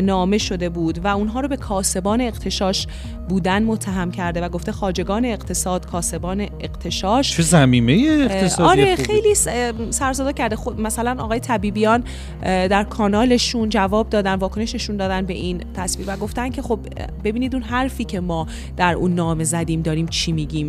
نامه 0.00 0.38
شده 0.38 0.68
بود 0.68 1.04
و 1.04 1.06
اونها 1.08 1.40
رو 1.40 1.48
به 1.48 1.56
کاسبان 1.56 2.20
اقتشاش 2.20 2.86
بودن 3.28 3.62
متهم 3.62 4.10
کرده 4.10 4.40
و 4.40 4.48
گفته 4.48 4.72
خاجگان 4.72 5.24
اقتصاد 5.24 5.86
کاسبان 5.86 6.40
اقتشاش. 6.60 7.36
چه 7.36 7.42
زمینه 7.42 7.92
اقتصادی 8.30 8.80
آره. 8.82 8.96
خیلی 8.96 9.34
س- 9.34 9.48
سرزده 9.90 10.32
کرده. 10.32 10.56
خود 10.56 10.80
مثلا 10.80 11.22
آقای 11.24 11.40
طبیبیان 11.40 12.04
در 12.42 12.84
کانالشون 12.84 13.68
جواب 13.68 14.08
دادن 14.10 14.34
واکنششون 14.34 14.96
دادن 14.96 15.26
به 15.26 15.34
این 15.34 15.62
تصویر 15.74 16.06
و 16.10 16.16
گفتن 16.16 16.50
که 16.50 16.62
خب 16.62 16.78
ببینید 17.24 17.54
اون 17.54 17.62
حرفی 17.64 18.04
که 18.04 18.20
ما 18.20 18.46
در 18.76 18.94
اون 18.94 19.14
نامه 19.14 19.44
زدیم 19.44 19.82
داریم 19.82 20.06
چی 20.06 20.32
میگیم. 20.32 20.67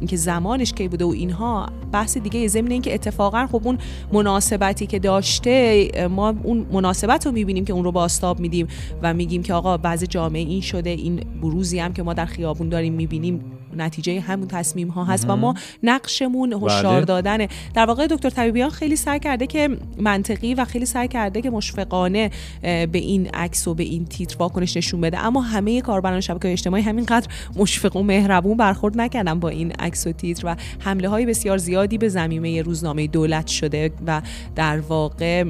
اینکه 0.00 0.16
زمانش 0.16 0.72
کی 0.72 0.88
بوده 0.88 1.04
و 1.04 1.08
اینها 1.08 1.66
بحث 1.92 2.18
دیگه 2.18 2.48
ضمن 2.48 2.70
اینکه 2.70 2.94
اتفاقا 2.94 3.46
خب 3.46 3.60
اون 3.64 3.78
مناسبتی 4.12 4.86
که 4.86 4.98
داشته 4.98 5.88
ما 6.10 6.34
اون 6.42 6.66
مناسبت 6.72 7.26
رو 7.26 7.32
می‌بینیم 7.32 7.64
که 7.64 7.72
اون 7.72 7.84
رو 7.84 7.92
باستاب 7.92 8.40
میدیم 8.40 8.66
و 9.02 9.14
میگیم 9.14 9.42
که 9.42 9.54
آقا 9.54 9.76
بعض 9.76 10.04
جامعه 10.04 10.42
این 10.42 10.60
شده 10.60 10.90
این 10.90 11.16
بروزی 11.42 11.78
هم 11.78 11.92
که 11.92 12.02
ما 12.02 12.14
در 12.14 12.26
خیابون 12.26 12.68
داریم 12.68 12.92
می‌بینیم 12.92 13.55
نتیجه 13.76 14.20
همون 14.20 14.48
تصمیم 14.48 14.88
ها 14.88 15.04
هست 15.04 15.30
و 15.30 15.36
ما 15.36 15.54
نقشمون 15.82 16.52
هشدار 16.52 16.96
بله. 16.96 17.04
دادنه. 17.04 17.48
در 17.74 17.86
واقع 17.86 18.06
دکتر 18.06 18.30
طبیبیان 18.30 18.70
خیلی 18.70 18.96
سعی 18.96 19.18
کرده 19.18 19.46
که 19.46 19.68
منطقی 19.98 20.54
و 20.54 20.64
خیلی 20.64 20.86
سعی 20.86 21.08
کرده 21.08 21.42
که 21.42 21.50
مشفقانه 21.50 22.30
به 22.62 22.88
این 22.92 23.28
عکس 23.34 23.68
و 23.68 23.74
به 23.74 23.82
این 23.82 24.04
تیتر 24.04 24.36
واکنش 24.38 24.76
نشون 24.76 25.00
بده. 25.00 25.18
اما 25.18 25.40
همه 25.40 25.80
کاربران 25.80 26.20
شبکه 26.20 26.52
اجتماعی 26.52 26.82
همینقدر 26.82 27.28
مشفق 27.56 27.96
و 27.96 28.02
مهربون 28.02 28.56
برخورد 28.56 29.00
نکردن 29.00 29.40
با 29.40 29.48
این 29.48 29.72
عکس 29.72 30.06
و 30.06 30.12
تیتر 30.12 30.46
و 30.46 30.56
حمله 30.78 31.08
های 31.08 31.26
بسیار 31.26 31.58
زیادی 31.58 31.98
به 31.98 32.08
زمینه 32.08 32.62
روزنامه 32.62 33.06
دولت 33.06 33.46
شده 33.46 33.90
و 34.06 34.22
در 34.56 34.80
واقع 34.80 35.44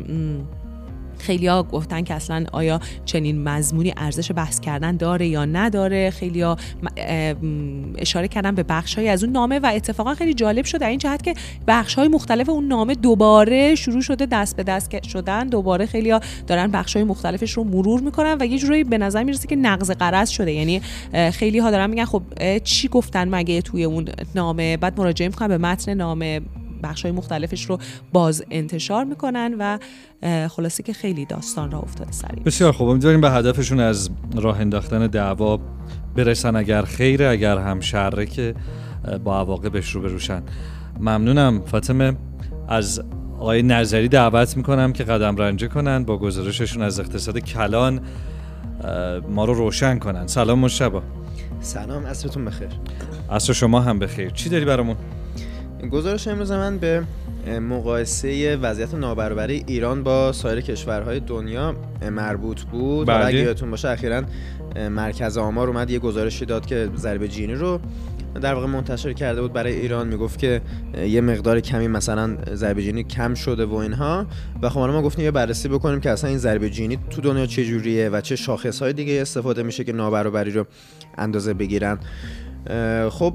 م، 1.26 1.28
خیلی 1.28 1.46
ها 1.46 1.62
گفتن 1.62 2.02
که 2.02 2.14
اصلا 2.14 2.44
آیا 2.52 2.80
چنین 3.04 3.42
مضمونی 3.42 3.92
ارزش 3.96 4.32
بحث 4.32 4.60
کردن 4.60 4.96
داره 4.96 5.26
یا 5.26 5.44
نداره؟ 5.44 6.10
خیلی 6.10 6.42
ها 6.42 6.56
اشاره 7.98 8.28
کردن 8.28 8.54
به 8.54 8.62
بخش 8.62 8.94
های 8.94 9.08
از 9.08 9.24
اون 9.24 9.32
نامه 9.32 9.58
و 9.58 9.70
اتفاقا 9.74 10.14
خیلی 10.14 10.34
جالب 10.34 10.64
شد 10.64 10.78
در 10.78 10.88
این 10.88 10.98
جهت 10.98 11.22
که 11.22 11.34
بخش 11.66 11.94
های 11.94 12.08
مختلف 12.08 12.48
اون 12.48 12.68
نامه 12.68 12.94
دوباره 12.94 13.74
شروع 13.74 14.00
شده 14.00 14.26
دست 14.26 14.56
به 14.56 14.62
دست 14.62 15.06
شدن. 15.06 15.48
دوباره 15.48 15.86
خیلی 15.86 16.10
ها 16.10 16.20
دارن 16.46 16.70
بخش 16.70 16.96
های 16.96 17.04
مختلفش 17.04 17.52
رو 17.52 17.64
مرور 17.64 18.00
می‌کنن 18.00 18.36
و 18.40 18.46
یه 18.46 18.58
جورایی 18.58 18.84
به 18.84 18.98
نظر 18.98 19.24
می‌رسه 19.24 19.48
که 19.48 19.56
نقض 19.56 19.90
قرض 19.90 20.28
شده. 20.28 20.52
یعنی 20.52 20.80
خیلی 21.32 21.58
ها 21.58 21.70
دارن 21.70 21.90
میگن 21.90 22.04
خب 22.04 22.22
چی 22.64 22.88
گفتن 22.88 23.28
مگه 23.28 23.62
توی 23.62 23.84
اون 23.84 24.08
نامه؟ 24.34 24.76
بعد 24.76 25.00
مراجعه 25.00 25.28
می‌کنن 25.28 25.48
به 25.48 25.58
متن 25.58 25.94
نامه. 25.94 26.40
بخش 26.86 27.02
های 27.02 27.12
مختلفش 27.12 27.64
رو 27.64 27.78
باز 28.12 28.44
انتشار 28.50 29.04
می‌کنن 29.04 29.54
و 29.58 29.78
خلاصه 30.48 30.82
که 30.82 30.92
خیلی 30.92 31.24
داستان 31.24 31.70
را 31.70 31.78
افتاده 31.78 32.12
سری 32.12 32.40
بسیار 32.40 32.72
خوب. 32.72 32.88
امیدواریم 32.88 33.20
به 33.20 33.30
هدفشون 33.30 33.80
از 33.80 34.10
راه 34.34 34.60
انداختن 34.60 35.06
دعوا 35.06 35.60
برسن. 36.16 36.56
اگر 36.56 36.82
خیره 36.82 37.28
اگر 37.28 37.58
هم 37.58 37.80
شره 37.80 38.26
که 38.26 38.54
با 39.24 39.38
عواقبش 39.38 39.90
رو 39.90 40.00
بروشن 40.00 40.42
ممنونم 41.00 41.62
فاطمه. 41.64 42.16
از 42.68 43.02
آقای 43.38 43.62
نظری 43.62 44.08
دعوت 44.08 44.56
می‌کنم 44.56 44.92
که 44.92 45.04
قدم 45.04 45.36
رنجه 45.36 45.68
کنن 45.68 46.04
با 46.04 46.18
گزارششون 46.18 46.82
از 46.82 47.00
اقتصاد 47.00 47.38
کلان 47.38 48.00
ما 49.30 49.44
رو 49.44 49.54
روشن 49.54 49.98
کنن. 49.98 50.26
سلام 50.26 50.58
مشتبا. 50.58 51.02
سلام 51.60 52.06
عصرتون 52.06 52.44
بخیر. 52.44 52.68
عصر 53.30 53.52
شما 53.52 53.80
هم 53.80 53.98
بخیر. 53.98 54.30
چی 54.30 54.48
داری 54.48 54.64
برامون؟ 54.64 54.96
گزارش 55.92 56.28
امروز 56.28 56.52
من 56.52 56.78
به 56.78 57.02
مقایسه 57.60 58.56
وضعیت 58.56 58.94
نابرابری 58.94 59.64
ایران 59.66 60.02
با 60.02 60.32
سایر 60.32 60.60
کشورهای 60.60 61.20
دنیا 61.20 61.74
مربوط 62.10 62.62
بود. 62.62 63.08
و. 63.08 63.26
اگه 63.26 63.38
یادتون 63.38 63.70
باشه 63.70 63.88
اخیرا 63.88 64.22
مرکز 64.90 65.38
آمار 65.38 65.68
اومد 65.68 65.90
یه 65.90 65.98
گزارشی 65.98 66.44
داد 66.44 66.66
که 66.66 66.88
ضربه 66.96 67.28
جینی 67.28 67.54
رو 67.54 67.80
در 68.40 68.54
واقع 68.54 68.66
منتشر 68.66 69.12
کرده 69.12 69.40
بود 69.40 69.52
برای 69.52 69.72
ایران. 69.72 70.08
می‌گفت 70.08 70.38
که 70.38 70.60
یه 71.08 71.20
مقدار 71.20 71.60
کمی 71.60 71.88
مثلا 71.88 72.36
ضربه 72.54 72.82
جینی 72.82 73.04
کم 73.04 73.34
شده 73.34 73.64
و 73.64 73.74
اینها. 73.74 74.26
و 74.62 74.68
خب 74.68 74.80
ما 74.80 75.02
گفتیم 75.02 75.24
یه 75.24 75.30
بررسی 75.30 75.68
بکنیم 75.68 76.00
که 76.00 76.10
اصلا 76.10 76.30
این 76.30 76.38
ضربه 76.38 76.70
جینی 76.70 76.98
تو 77.10 77.20
دنیا 77.20 77.46
چه 77.46 77.64
جوریه 77.64 78.08
و 78.08 78.20
چه 78.20 78.36
شاخصهای 78.36 78.92
دیگه 78.92 79.22
استفاده 79.22 79.62
میشه 79.62 79.84
که 79.84 79.92
نابرابری 79.92 80.50
رو 80.50 80.66
اندازه 81.18 81.54
بگیرن. 81.54 81.98
خب 83.10 83.34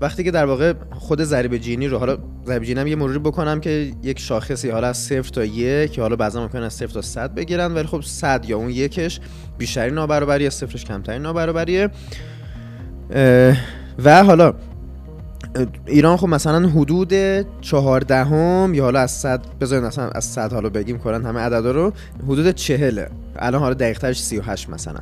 وقتی 0.00 0.24
که 0.24 0.30
در 0.30 0.46
واقع 0.46 0.72
خود 0.90 1.22
ضریب 1.22 1.56
جینی 1.56 1.88
رو 1.88 1.98
حالا 1.98 2.18
ضریب 2.46 2.62
جینی 2.62 2.80
هم 2.80 2.86
یه 2.86 2.96
مروری 2.96 3.18
بکنم 3.18 3.60
که 3.60 3.92
یک 4.02 4.18
شاخصی 4.18 4.70
حالا 4.70 4.86
از 4.86 4.96
صفر 4.96 5.28
تا 5.28 5.44
یک 5.44 5.98
حالا 5.98 6.16
بعضا 6.16 6.42
ممکن 6.42 6.62
از 6.62 6.72
صفر 6.72 6.92
تا 6.92 7.02
100 7.02 7.34
بگیرن 7.34 7.74
ولی 7.74 7.86
خب 7.86 8.00
100 8.00 8.44
یا 8.48 8.56
اون 8.56 8.70
یکش 8.70 9.20
بیشتری 9.58 9.90
نابرابری 9.90 10.44
یا 10.44 10.50
صفرش 10.50 10.84
کمتری 10.84 11.18
نابرابریه. 11.18 11.90
و 14.04 14.24
حالا 14.24 14.54
ایران 15.86 16.16
خب 16.16 16.28
مثلا 16.28 16.68
حدود 16.68 17.12
چهاردهم 17.60 18.74
یا 18.74 18.84
حالا 18.84 19.00
از 19.00 19.10
100 19.10 19.40
بذارین 19.60 19.86
مثلا 19.86 20.08
از 20.08 20.24
100 20.24 20.52
حالا 20.52 20.68
بگیم 20.68 20.98
کلا 20.98 21.18
همه 21.18 21.40
عددا 21.40 21.70
رو 21.70 21.92
حدود 22.24 22.50
چهله 22.50 23.08
الان 23.36 23.60
حالا 23.60 23.74
دقیق 23.74 23.98
ترش 23.98 24.22
38 24.22 24.70
مثلا. 24.70 25.00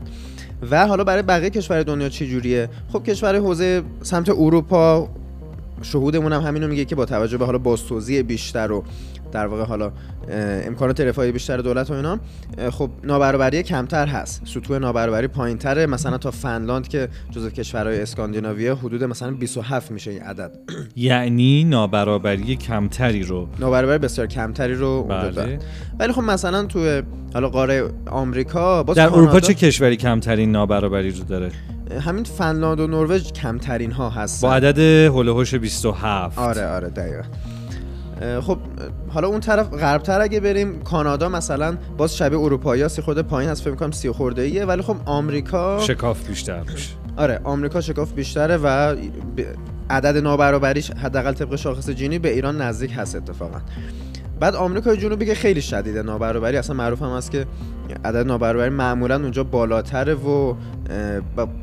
و 0.71 0.87
حالا 0.87 1.05
برای 1.05 1.23
بقیه 1.23 1.51
کشور 1.51 1.83
دنیا 1.83 2.09
چه 2.09 2.27
جوریه 2.27 2.69
خب 2.93 3.03
کشور 3.03 3.37
حوزه 3.37 3.83
سمت 4.03 4.29
اروپا 4.29 5.09
شهودمون 5.83 6.33
هم 6.33 6.43
همینو 6.43 6.69
میگه 6.69 6.85
که 6.85 6.95
با 6.95 7.05
توجه 7.05 7.39
به 7.39 7.45
حالا 7.45 7.59
بازتوزیع 7.59 8.23
بیشتر 8.23 8.73
و 8.73 8.85
در 9.33 9.47
واقع 9.47 9.65
حالا 9.65 9.93
امکانات 10.67 11.01
رفاهی 11.01 11.33
بیشتر 11.33 11.57
دولت 11.57 11.91
و 11.91 11.95
اینا 11.95 12.19
خب 12.71 12.91
نابرابری 13.05 13.63
کمتر 13.63 14.07
هست. 14.07 14.43
سطوح 14.45 14.79
نابرابری 14.79 15.27
پایینتره. 15.27 15.87
مثلا 15.87 16.19
تا 16.19 16.31
فنلاند 16.31 16.89
که 16.89 17.09
جزو 17.31 17.51
کشورهای 17.51 18.01
اسکاندیناویه 18.01 18.75
حدود 18.75 19.05
مثلا 19.05 19.31
27 19.31 19.91
میشه 19.91 20.11
این 20.11 20.23
عدد. 20.23 20.51
یعنی 20.97 21.65
نابرابری 21.65 22.57
کمتری 22.57 23.23
رو. 23.23 23.49
نابرابری 23.59 23.99
بسیار 23.99 24.27
کمتری 24.27 24.75
رو 24.75 24.87
اونجا 24.87 25.43
بله. 25.43 25.59
ولی 25.99 26.13
خب 26.13 26.23
مثلا 26.23 26.65
تو 26.65 27.03
حالا 27.35 27.49
قاره 27.49 27.91
آمریکا 28.11 28.83
باز 28.83 28.97
در 28.97 29.07
اروپا 29.07 29.41
چه 29.41 29.55
کشوری 29.55 29.97
کمترین 29.97 30.53
نابرابری 30.53 31.11
رو 31.11 31.25
داره؟ 31.25 31.51
همین 32.01 32.25
فنلاند 32.25 32.81
و 32.81 32.87
نروژ 32.87 33.33
کمترین 33.33 33.93
ها 33.93 34.11
هستن. 34.11 34.49
با 34.49 34.55
عدد 34.55 34.79
هلوهوش 35.15 35.55
27 35.55 36.39
آره 36.39 36.67
آره 36.67 36.89
دقیقا. 36.89 37.23
خب 38.41 38.59
حالا 39.09 39.29
اون 39.29 39.41
طرف 39.41 39.71
غربتر 39.71 40.21
اگه 40.21 40.41
بریم 40.41 40.83
کانادا 40.83 41.29
مثلا 41.29 41.77
باز 41.97 42.17
شبیه 42.17 42.39
اروپایی 42.39 42.89
سی 42.89 43.03
خورده 43.03 43.23
پایین 43.23 43.51
هست 43.51 43.63
فکر 43.63 43.71
می‌کنم 43.71 43.91
سی 43.91 44.11
خورده 44.11 44.43
ایه 44.43 44.65
ولی 44.65 44.83
خب 44.83 44.97
آمریکا 45.05 45.79
شکاف 45.81 46.27
بیشتر 46.29 46.61
میشه. 46.61 46.91
آره 47.17 47.41
آمریکا 47.45 47.81
شکاف 47.81 48.13
بیشتره 48.13 48.57
و 48.57 48.95
ب- 48.95 49.01
عدد 49.91 50.17
نابرابریش 50.23 50.91
حداقل 50.91 51.33
طبق 51.33 51.57
شاخص 51.57 51.91
جینی 51.91 52.19
به 52.19 52.33
ایران 52.33 52.61
نزدیک 52.63 52.93
هست 52.97 53.17
اتفاقا. 53.17 53.59
بعد 54.41 54.55
آمریکای 54.55 54.97
جنوبی 54.97 55.27
که 55.27 55.35
خیلی 55.35 55.61
شدیده 55.61 56.03
نابرابری 56.03 56.57
اصلا 56.57 56.77
معروف 56.77 57.03
هم 57.03 57.17
هست 57.17 57.31
که 57.31 57.47
عدد 58.05 58.27
نابرابری 58.27 58.69
معمولا 58.71 59.17
اونجا 59.23 59.45
بالاتره 59.45 60.15
و 60.15 60.55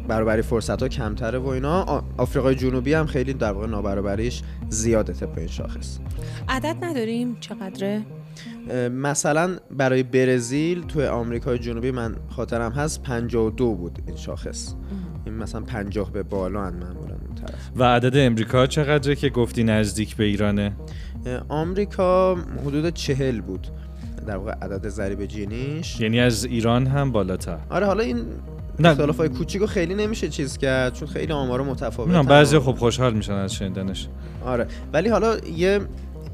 برابری 0.07 0.41
فرصت 0.41 0.81
ها 0.81 0.87
کمتره 0.87 1.39
و 1.39 1.47
اینا. 1.47 2.03
آفریقای 2.17 2.55
جنوبی 2.55 2.93
هم 2.93 3.05
خیلی 3.05 3.33
در 3.33 3.51
واقع 3.51 3.67
نابرابریش 3.67 4.41
زیاده 4.69 5.13
طبق 5.13 5.37
این 5.37 5.47
شاخص. 5.47 5.99
عدد 6.49 6.75
نداریم؟ 6.81 7.37
چقدره؟ 7.39 8.01
مثلا 8.91 9.55
برای 9.71 10.03
برزیل 10.03 10.81
توی 10.81 11.05
آمریکای 11.05 11.59
جنوبی 11.59 11.91
من 11.91 12.15
خاطرم 12.29 12.71
هست 12.71 13.03
52 13.03 13.75
بود 13.75 13.99
این 14.07 14.15
شاخص. 14.15 14.73
این 15.25 15.35
مثلا 15.35 15.61
50 15.61 16.11
به 16.11 16.23
بالا 16.23 16.63
هن 16.63 16.73
معمولا 16.73 17.15
اون 17.27 17.35
طرف. 17.35 17.71
و 17.75 17.83
عدد 17.83 18.17
امریکا 18.17 18.67
چقدره 18.67 19.15
که 19.15 19.29
گفتی 19.29 19.63
نزدیک 19.63 20.15
به 20.15 20.23
ایرانه؟ 20.23 20.71
آمریکا 21.49 22.35
حدود 22.65 22.89
40 22.89 23.41
بود 23.41 23.67
در 24.27 24.37
واقع 24.37 24.51
عدد 24.51 24.89
ضریب 24.89 25.25
جینیش. 25.25 25.99
یعنی 25.99 26.19
از 26.19 26.45
ایران 26.45 26.87
هم 26.87 27.11
بالاتر. 27.11 27.57
آره 27.69 27.85
حالا 27.85 28.03
این. 28.03 28.25
اختلاف 28.83 29.17
های 29.17 29.29
کوچیکو 29.29 29.65
خیلی 29.65 29.93
نمیشه 29.93 30.29
چیز 30.29 30.57
کرد 30.57 30.93
چون 30.93 31.07
خیلی 31.07 31.33
آمارا 31.33 31.63
متفاوتن 31.63 32.15
نه 32.15 32.23
بعضی 32.23 32.59
خب 32.59 32.75
خوشحال 32.75 33.13
میشن 33.13 33.33
از 33.33 33.53
شنیدنش. 33.53 34.07
آره 34.45 34.67
ولی 34.93 35.09
حالا 35.09 35.37
یه 35.37 35.79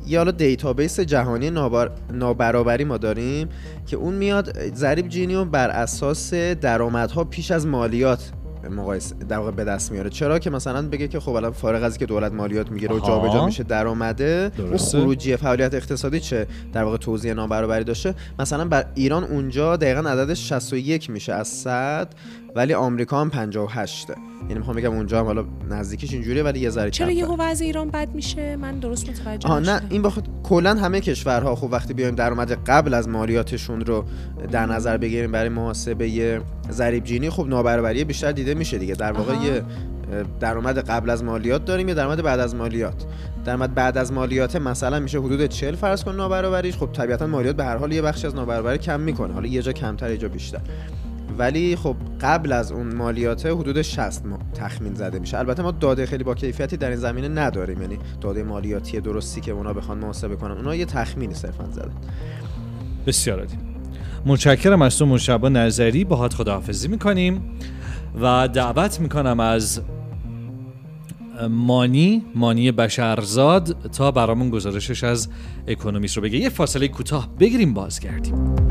یه 0.08 0.18
حالا 0.18 0.32
database 0.32 1.00
جهانی 1.00 1.50
نابر... 1.50 1.92
نابرابری 2.14 2.84
ما 2.84 2.98
داریم 2.98 3.50
که 3.88 3.98
اون 3.98 4.14
میاد 4.14 4.74
ضریب 4.76 5.08
جینی 5.08 5.36
رو 5.36 5.46
بر 5.46 5.70
اساس 5.70 6.34
درآمدها 6.34 7.24
پیش 7.24 7.52
از 7.52 7.68
مالیات 7.68 8.32
مقایسه 8.68 9.16
در 9.16 9.38
واقع 9.38 9.52
به 9.52 9.64
دست 9.64 9.92
میاره 9.92 10.10
چرا 10.10 10.40
که 10.40 10.50
مثلا 10.50 10.90
بگه 10.90 11.08
که 11.08 11.20
خب 11.20 11.32
الان 11.32 11.52
فارغ 11.52 11.84
از 11.84 11.98
که 11.98 12.06
دولت 12.06 12.32
مالیات 12.32 12.72
می‌گیره 12.72 12.96
و. 12.96 13.00
جابجا 13.00 13.46
میشه 13.46 13.64
درآمده 13.64 14.52
اون. 14.58 14.78
خروجی 14.78 15.36
فعالیت 15.36 15.74
اقتصادی 15.74 16.20
چه 16.20 16.48
در 16.74 16.84
واقع 16.84 16.98
توزیع 16.98 17.34
نابرابری 17.34 17.84
داشته 17.84 18.16
مثلا 18.40 18.66
بر 18.66 18.86
ایران 18.96 19.24
اونجا 19.24 19.76
دقیقا 19.76 20.10
عددش 20.10 20.50
61 20.50 21.10
میشه 21.10 21.34
از 21.34 21.48
100 21.48 22.10
ولی 22.56 22.74
آمریکا 22.74 23.22
هم 23.22 23.30
58 23.30 24.08
یعنی 24.42 24.54
می‌خوام 24.54 24.76
بگم 24.76 24.94
اونجا 24.94 25.20
هم 25.20 25.26
حالا 25.26 25.46
نزدیکش 25.70 26.14
اینجوریه 26.14 26.44
ولی 26.44 26.60
یه 26.60 26.70
ذره 26.70 26.90
چرا. 26.90 27.12
یهو 27.12 27.36
وضع 27.40 27.66
ایران 27.66 27.90
بد 27.90 28.16
میشه؟ 28.16 28.56
من 28.56 28.80
درست 28.80 29.10
متوجه 29.10 29.48
آها 29.48 29.60
نه. 29.60 29.82
این 29.90 30.02
بخاطر 30.02 30.28
کلا 30.44 30.76
همه 30.76 31.02
کشورها 31.02 31.56
خب 31.56 31.70
وقتی 31.72 31.94
بیایم 31.94 32.16
درآمد 32.16 32.52
قبل 32.52 32.94
از 32.94 33.10
مالیاتشون 33.10 33.82
رو 33.82 34.06
در 34.52 34.66
نظر 34.66 34.98
بگیریم 34.98 35.32
برای 35.32 35.50
محاسبه 35.50 36.10
یه 36.10 36.42
ضریب 36.72 37.04
جینی 37.04 37.30
خب 37.30 37.48
نابرابری 37.48 38.04
بیشتر 38.04 38.32
دیده 38.32 38.54
میشه 38.54 38.78
دیگه. 38.78 38.94
در 38.94 39.12
واقع 39.12 39.34
آها. 39.34 39.46
یه 39.46 39.64
درآمد 40.40 40.78
قبل 40.90 41.10
از 41.10 41.24
مالیات 41.24 41.66
داریم 41.66 41.88
یا 41.88 41.94
درآمد 41.94 42.22
بعد 42.22 42.40
از 42.40 42.56
مالیات. 42.56 43.06
درآمد 43.46 43.76
بعد 43.76 43.98
از 43.98 44.14
مالیات 44.14 44.56
مثلا 44.56 45.00
میشه 45.00 45.20
حدود 45.20 45.46
40 45.46 45.76
فرض 45.76 46.04
کن 46.04 46.16
نابرابریش. 46.16 46.78
خب 46.78 46.90
طبیعتا 46.94 47.28
مالیات 47.28 47.56
به 47.56 47.66
هر 47.66 47.78
حال 47.78 47.92
یه 47.92 48.02
بخشی 48.02 48.28
از 48.28 48.36
نابرابری 48.36 48.78
کم 48.78 49.00
می‌کنه. 49.00 49.34
حالا 49.34 49.48
یه 49.48 49.62
جا 49.62 49.72
کمتر 49.72 50.12
یه 50.12 50.18
جا 50.18 50.28
بیشتر. 50.28 50.60
ولی 51.40 51.76
خب 51.76 51.96
قبل 52.22 52.52
از 52.52 52.72
اون 52.72 52.96
مالیات 52.96 53.46
حدود 53.46 53.82
60 53.82 54.26
ما 54.26 54.40
تخمین 54.54 54.94
زده 54.94 55.20
میشه. 55.20 55.38
البته 55.38 55.64
ما 55.64 55.72
داده 55.72 56.06
خیلی 56.06 56.24
با 56.24 56.36
کیفیتی 56.36 56.78
در 56.78 56.88
این 56.90 56.98
زمینه 56.98 57.28
نداریم. 57.28 57.82
یعنی 57.82 57.98
داده 58.22 58.44
مالیاتی 58.44 59.02
درستی 59.02 59.42
که 59.42 59.52
اونا 59.52 59.74
بخوان 59.74 59.98
محاسبه 59.98 60.36
کنن 60.36 60.52
اونا 60.52 60.76
یه 60.76 60.86
تخمینی 60.86 61.34
صرفا 61.34 61.66
زدن. 61.72 61.92
بسیار 63.08 63.40
عالی. 63.40 63.54
متشکرم 64.26 64.82
از 64.82 64.98
تو 64.98 65.06
مشابه 65.06 65.50
نظری. 65.50 66.04
باهات 66.04 66.34
خداحافظی 66.34 66.88
می‌کنیم 66.88 67.42
و 68.22 68.48
دعوت 68.54 69.00
می‌کنم 69.00 69.40
از 69.40 69.82
مانی 71.50 72.26
مانی 72.36 72.72
بشرزاد 72.72 73.92
تا 73.92 74.12
برامون 74.12 74.50
گزارشش 74.50 75.04
از 75.04 75.30
اکونومیست 75.68 76.18
رو 76.18 76.24
بگه. 76.24 76.38
یه 76.38 76.50
فاصله 76.50 76.88
کوتاه 76.88 77.30
بگیریم 77.40 77.74
بازگردیم. 77.74 78.69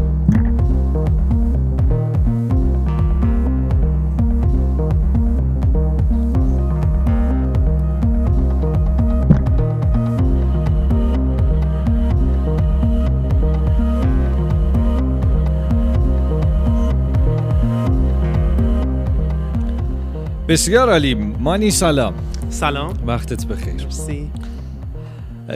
بسیار 20.48 20.90
عالی. 20.90 21.14
مانی 21.14 21.70
سلام. 21.70 22.14
سلام. 22.50 22.94
وقتت 23.06 23.46
بخیر. 23.46 23.74
مرسی. 23.84 24.30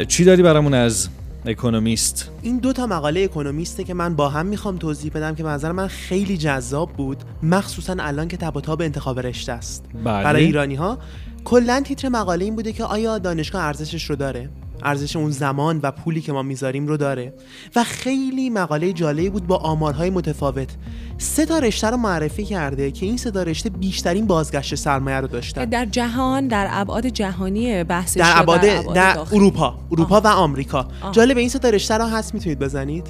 چی 0.08 0.24
داری 0.24 0.42
برامون 0.42 0.74
از 0.74 1.08
اکونومیست؟ 1.46 2.30
این 2.42 2.58
دو 2.58 2.72
تا 2.72 2.86
مقاله 2.86 3.20
اکونومیسته 3.20 3.84
که 3.84 3.94
من 3.94 4.16
با 4.16 4.28
هم 4.28 4.46
می‌خوام 4.46 4.76
توضیح 4.76 5.12
بدم 5.14 5.34
که 5.34 5.42
به 5.42 5.48
نظر 5.48 5.72
من 5.72 5.88
خیلی 5.88 6.36
جذاب 6.36 6.92
بود 6.92 7.18
مخصوصا 7.42 7.96
الان 7.98 8.28
که 8.28 8.36
تب 8.36 8.60
تاب 8.60 8.82
انتخاب 8.82 9.20
رشته 9.20 9.52
است. 9.52 9.84
بله. 10.04 10.24
برای 10.24 10.44
ایرانی 10.44 10.74
ها 10.74 10.98
کلا 11.44 11.82
تیتر 11.84 12.08
مقاله 12.08 12.44
این 12.44 12.56
بوده 12.56 12.72
که 12.72 12.84
آیا 12.84 13.18
دانشگاه 13.18 13.64
ارزشش 13.64 14.10
رو 14.10 14.16
داره؟ 14.16 14.50
ارزش 14.84 15.16
اون 15.16 15.30
زمان 15.30 15.80
و 15.82 15.90
پولی 15.90 16.20
که 16.20 16.32
ما 16.32 16.42
می‌ذاریم 16.42 16.86
رو 16.86 16.96
داره. 16.96 17.34
و 17.76 17.84
خیلی 17.84 18.50
مقاله 18.50 18.92
جالبی 18.92 19.30
بود 19.30 19.46
با 19.46 19.56
آمارهای 19.56 20.10
متفاوت. 20.10 20.68
سه 21.18 21.46
تا 21.46 21.58
رشته 21.58 21.90
رو 21.90 21.96
معرفی 21.96 22.44
کرده 22.44 22.90
که 22.90 23.06
این 23.06 23.16
سه 23.16 23.30
تا 23.30 23.42
رشته 23.42 23.70
بیشترین 23.70 24.26
بازگشت 24.26 24.74
سرمایه 24.74 25.20
رو 25.20 25.26
داشتن. 25.26 25.64
در 25.64 25.84
جهان 25.84 26.48
در 26.48 26.68
ابعاد 26.70 27.06
جهانی 27.06 27.84
بحثش 27.84 28.20
در 28.20 28.32
ابعاد 28.36 28.60
در؟ 28.94 29.18
اروپا. 29.32 29.74
اروپا 29.92 30.20
و 30.20 30.26
آمریکا. 30.26 30.88
آه. 31.02 31.12
جالب 31.12 31.36
این 31.36 31.48
سه 31.48 31.58
تا 31.58 31.68
رشته 31.68 31.94
رو 31.94 32.04
هست 32.04 32.34
می‌تونید 32.34 32.58
بزنید. 32.58 33.06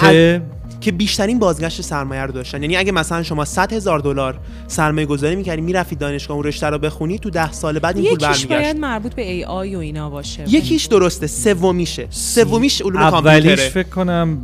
که 0.00 0.42
که 0.80 0.92
بیشترین 0.92 1.38
بازگشت 1.38 1.82
سرمایه 1.82 2.22
رو 2.22 2.32
داشتن. 2.32 2.62
یعنی 2.62 2.76
اگه 2.76 2.92
مثلا 2.92 3.22
شما 3.22 3.44
100 3.44 3.72
هزار 3.72 3.98
دلار 3.98 4.38
سرمایه 4.66 5.06
گذاری 5.06 5.36
می‌کردی 5.36 5.62
می‌رفتید 5.62 5.98
دانشگاه 5.98 6.36
اون 6.36 6.46
رشته 6.46 6.66
رو 6.66 6.78
بخونی 6.78 7.18
تو 7.18 7.30
ده 7.30 7.52
سال 7.52 7.78
بعد 7.78 7.96
این 7.96 8.04
پول 8.04 8.14
یکیش 8.14 8.46
برمیگشت. 8.46 8.48
باید 8.48 8.76
مربوط 8.76 9.14
به 9.14 9.30
ای 9.30 9.44
آی 9.44 9.76
و 9.76 9.78
اینا 9.78 10.10
باشه. 10.10 10.44
یکیش 10.48 10.84
درسته 10.84 11.26
سومیشه. 11.26 12.06
سومیش 12.10 12.82
علوم 12.82 12.96
اولیش 12.96 13.44
کامپیوتره. 13.44 13.68
فکر 13.68 13.88
کنم 13.88 14.42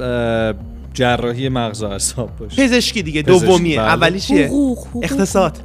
جراحی 0.94 1.48
مغز 1.48 1.82
و 1.82 1.86
اعصاب 1.86 2.36
باشه. 2.36 2.66
پزشکی 2.66 3.02
دیگه 3.02 3.22
دومیه. 3.22 3.78
بله. 3.78 3.86
اولیش 3.86 4.26
چیه؟ 4.26 4.46
حقوق 4.46 4.78
حقوق. 4.86 5.04
اقتصاد. 5.04 5.58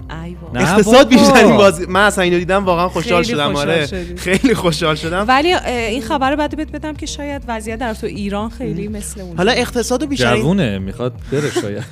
نه 0.53 0.61
اقتصاد 0.61 0.93
بابا. 0.93 1.03
بیشترین 1.03 1.57
باز 1.57 1.89
من 1.89 2.01
اصلا 2.01 2.23
اینو 2.23 2.39
دیدم 2.39 2.65
واقعا 2.65 2.89
خوشحال 2.89 3.23
خیلی 3.23 3.33
شدم 3.33 3.47
خوشحال 3.53 3.69
آره. 3.69 4.15
خیلی 4.15 4.55
خوشحال 4.55 4.95
شدم. 4.95 5.25
ولی 5.27 5.53
این 5.53 6.01
خبر 6.01 6.31
رو 6.31 6.37
بعد 6.37 6.57
بهت 6.57 6.71
بدم 6.71 6.93
که 6.93 7.05
شاید 7.05 7.43
وضعیت 7.47 7.79
در 7.79 7.93
تو 7.93 8.07
ایران 8.07 8.49
خیلی 8.49 8.87
مثل 8.87 9.21
اون 9.21 9.37
حالا 9.37 9.51
اقتصاد 9.51 10.03
و 10.03 10.07
بیشترین 10.07 10.41
جوونه 10.41 10.79
می‌خواد 10.79 11.13
بره 11.31 11.51
شاید. 11.61 11.83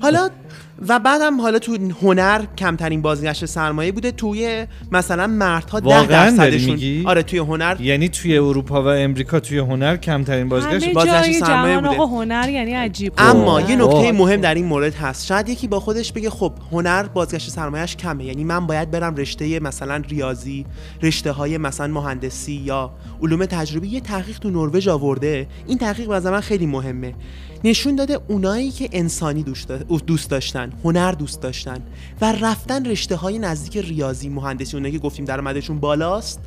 حالا 0.00 0.30
و 0.88 0.98
بعدم 0.98 1.40
حالا 1.40 1.58
تو 1.58 1.78
هنر 2.02 2.44
کمترین 2.58 3.02
بازگشت 3.02 3.44
سرمایه 3.44 3.92
بوده 3.92 4.10
توی 4.10 4.66
مثلا 4.92 5.26
مردها 5.26 5.80
ده 5.80 5.86
واقعاً 5.86 6.30
داری 6.30 6.36
درصدشون 6.36 6.70
میگی؟ 6.70 7.04
آره 7.06 7.22
توی 7.22 7.38
هنر 7.38 7.76
یعنی 7.80 8.08
توی 8.08 8.38
اروپا 8.38 8.82
و 8.82 8.86
امریکا 8.86 9.40
توی 9.40 9.58
هنر 9.58 9.96
کمترین 9.96 10.48
بازگشت 10.48 10.84
همه 10.84 10.94
بازگشت 10.94 11.38
سرمایه 11.38 11.40
جهان 11.40 11.80
بوده. 11.80 11.88
آقا 11.88 12.06
هنر 12.06 12.48
یعنی 12.48 12.72
عجیب 12.72 13.12
اما. 13.18 13.60
یه 13.60 13.76
نکته. 13.76 14.12
مهم 14.12 14.40
در 14.40 14.54
این 14.54 14.64
مورد 14.64 14.94
هست 14.94 15.26
شاید 15.26 15.48
یکی 15.48 15.68
با 15.68 15.80
خودش 15.80 16.12
بگه 16.12 16.30
خب 16.30 16.52
هنر 16.72 17.02
بازگشت 17.02 17.50
سرمایهش 17.50 17.96
کمه 17.96 18.24
یعنی 18.24 18.44
من 18.44 18.66
باید 18.66 18.90
برم 18.90 19.16
رشته 19.16 19.60
مثلا 19.60 20.02
ریاضی 20.08 20.66
رشته 21.02 21.32
های 21.32 21.58
مثلا 21.58 21.86
مهندسی 21.86 22.52
یا 22.52 22.90
علوم 23.22 23.44
تجربی 23.44 23.88
یه 23.88 24.00
تحقیق 24.00 24.38
تو 24.38 24.50
نروژ 24.50 24.88
آورده 24.88 25.46
این 25.66 25.78
تحقیق 25.78 26.08
به 26.08 26.30
من 26.30 26.40
خیلی 26.40 26.66
مهمه 26.66 27.14
نشون 27.64 27.96
داده 27.96 28.20
اونایی 28.28 28.70
که 28.70 28.88
انسانی 28.92 29.42
دوست 29.42 29.68
دا- 29.68 30.02
دوست 30.06 30.30
داشتن 30.30 30.72
هنر 30.84 31.12
دوست 31.12 31.40
داشتن 31.42 31.78
و 32.20 32.32
رفتن 32.32 32.84
رشته 32.86 33.16
های 33.16 33.38
نزدیک 33.38 33.76
ریاضی 33.76 34.28
مهندسی 34.28 34.76
اونایی 34.76 34.92
که 34.92 34.98
گفتیم 34.98 35.24
درآمدشون 35.24 35.80
بالاست. 35.80 36.40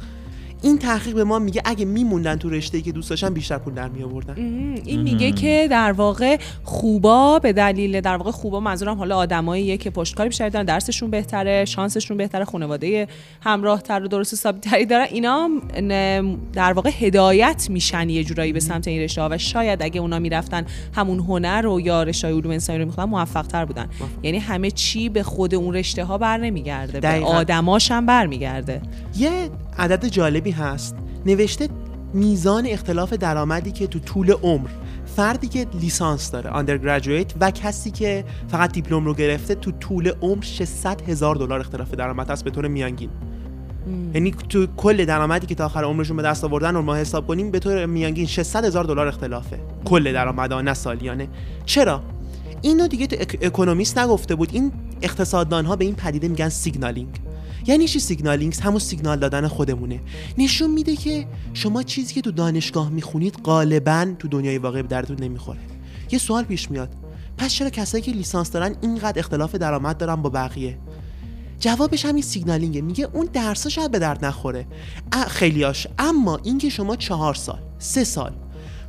این 0.62 0.78
تحقیق 0.78 1.15
به 1.15 1.24
ما 1.24 1.39
میگه 1.39 1.62
اگه 1.65 1.86
میموندن 1.86 2.36
تو 2.36 2.50
رشته‌ای 2.50 2.84
که 2.84 2.91
دوست 2.91 3.10
داشتن 3.10 3.34
بیشتر 3.34 3.58
پول 3.58 3.74
در 3.74 3.89
می 3.89 4.04
آوردن 4.04 4.34
این 4.86 5.02
میگه 5.02 5.32
که 5.32 5.67
در 5.71 5.91
واقع 5.91 6.38
خوبا 6.63 7.39
به 7.39 7.54
دلیل 7.54 8.02
در 8.02 8.17
واقع 8.17 8.32
خوبا 8.32 8.60
منظورم 8.60 8.97
حالا 8.97 9.17
آدماییه 9.17 9.78
که 9.78 9.89
پشتکار 9.89 10.28
بیشتری 10.28 10.50
دارن 10.50 10.65
درسشون 10.65 11.10
بهتره 11.10 11.65
شانسشون 11.65 12.17
بهتره 12.17 12.45
خانواده 12.45 13.08
همراه 13.41 13.82
تر 13.82 14.04
و 14.04 14.08
درست 14.08 14.34
حسابی 14.34 14.60
تری 14.60 14.86
دارن 14.86 15.08
اینا 15.12 15.50
در 16.54 16.74
واقع 16.74 16.89
هدایت 17.00 17.67
میشن 17.69 18.10
یه 18.10 18.24
جورایی 18.24 18.54
به 18.54 18.60
سمت 18.60 18.88
این 18.88 19.02
رشته 19.02 19.21
ها 19.21 19.30
و 19.32 19.38
شاید 19.38 19.84
اگه 19.84 20.02
اونا 20.02 20.19
می‌رفتن 20.19 20.65
همون 20.95 21.19
هنر 21.19 21.62
رو 21.62 21.82
یا 21.82 22.04
رشته 22.04 22.28
های 22.28 22.38
علوم 22.38 22.52
انسانی 22.52 22.80
رو 22.80 22.86
می‌خوان 22.86 23.10
موفق 23.10 23.47
تر 23.47 23.65
بودن 23.65 23.89
یعنی 24.24 24.38
همه 24.38 24.71
چی 24.71 25.10
به 25.10 25.24
خود 25.24 25.56
اون 25.56 25.74
رشته 25.74 26.04
ها 26.04 26.17
بر 26.17 26.38
نمیگرده 26.38 27.00
به. 27.00 27.26
آدماش 27.26 27.91
هم 27.91 28.06
برمیگرده. 28.06 28.82
یه 29.17 29.50
عدد 29.77 30.05
جالبی 30.05 30.51
هست. 30.51 30.95
نوشته 31.25 31.69
میزان 32.13 32.65
اختلاف 32.67 33.13
درآمدی 33.13 33.71
که 33.71 33.88
تو 33.88 33.99
طول 33.99 34.31
عمر 34.31 34.69
فردی 35.15 35.47
که 35.47 35.67
لیسانس 35.81 36.31
داره 36.31 36.49
undergraduate 36.49 37.34
و 37.41 37.51
کسی 37.51 37.91
که 37.91 38.25
فقط 38.47 38.71
دیپلم 38.71 39.05
رو 39.05 39.13
گرفته 39.13 39.55
تو 39.55 39.71
طول 39.71 40.12
عمر 40.21 40.43
600 40.43 41.01
هزار 41.10 41.36
دلار 41.36 41.60
اختلاف 41.60 41.91
درآمد 41.91 42.29
هست 42.29 42.43
به 42.43 42.51
طور 42.51 42.67
میانگین. 42.67 43.10
یعنی 44.13 44.31
تو 44.49 44.67
کل 44.77 45.05
درآمدی 45.05 45.47
که 45.47 45.55
تا 45.55 45.65
آخر 45.65 45.84
عمرشون 45.84 46.17
به 46.17 46.23
دست 46.23 46.43
آوردن 46.43 46.75
رو 46.75 46.81
ما 46.81 46.95
حساب 46.95 47.27
کنیم 47.27 47.51
به 47.51 47.60
طور 47.60 47.86
میانگین 47.86 48.25
600 48.25 48.65
هزار 48.65 48.84
دلار 48.84 49.07
اختلافه. 49.07 49.60
کل 49.86 50.13
درآمد 50.13 50.53
نه 50.53 50.73
سالیانه. 50.73 51.27
چرا؟ 51.65 52.01
اینو 52.62 52.88
دیگه 52.88 53.07
تو 53.07 53.15
اک- 53.15 53.45
اکونومیست 53.45 53.97
نگفته 53.97 54.36
بود. 54.36 54.49
این 54.53 54.71
اقتصاددان 55.01 55.65
ها 55.65 55.75
به 55.75 55.86
این 55.86 55.95
پدیده 55.95 56.27
میگن 56.27 56.49
signaling. 56.49 57.19
یعنی 57.67 57.88
چی 57.88 58.00
signaling 57.99 58.55
همون 58.63 58.80
سیگنال 58.80 59.19
دادن 59.19 59.47
خودمونه. 59.47 60.02
نشون 60.38 60.71
میده 60.71 60.95
که 60.95 61.28
شما 61.54 61.84
چیزی 61.84 62.13
که 62.13 62.21
تو 62.21 62.32
دانشگاه 62.32 62.89
می‌خونید 62.89 63.36
غالبا 63.43 64.13
تو 64.19 64.28
دنیای 64.28 64.58
واقعی 64.58 64.82
به 64.82 64.88
دردتون 64.88 65.17
نمی‌خوره. 65.19 65.60
یه 66.12 66.19
سوال 66.19 66.43
پیش 66.43 66.71
میاد. 66.71 66.89
پس 67.38 67.52
چرا 67.52 67.69
کسایی 67.69 68.04
که 68.04 68.12
لیسانس 68.12 68.52
دارن 68.52 68.76
اینقدر 68.82 69.19
اختلاف 69.19 69.56
درآمد 69.56 69.97
دارن 69.97 70.15
با 70.15 70.30
بقیه؟ 70.30 70.78
جوابش 71.60 72.06
همین 72.06 72.24
signaling 72.23 72.71
ه. 72.71 72.81
میگه 72.82 73.08
اون 73.13 73.30
درسا 73.34 73.69
شاید 73.69 73.91
به 73.91 74.00
درد 74.00 74.26
نخوره. 74.26 74.67
خیلیاش 75.28 75.88
اما 76.00 76.39
اینکه 76.43 76.69
شما 76.69 76.95
چهار 76.95 77.34
سال 77.34 77.60
سه 77.80 78.04
سال 78.04 78.34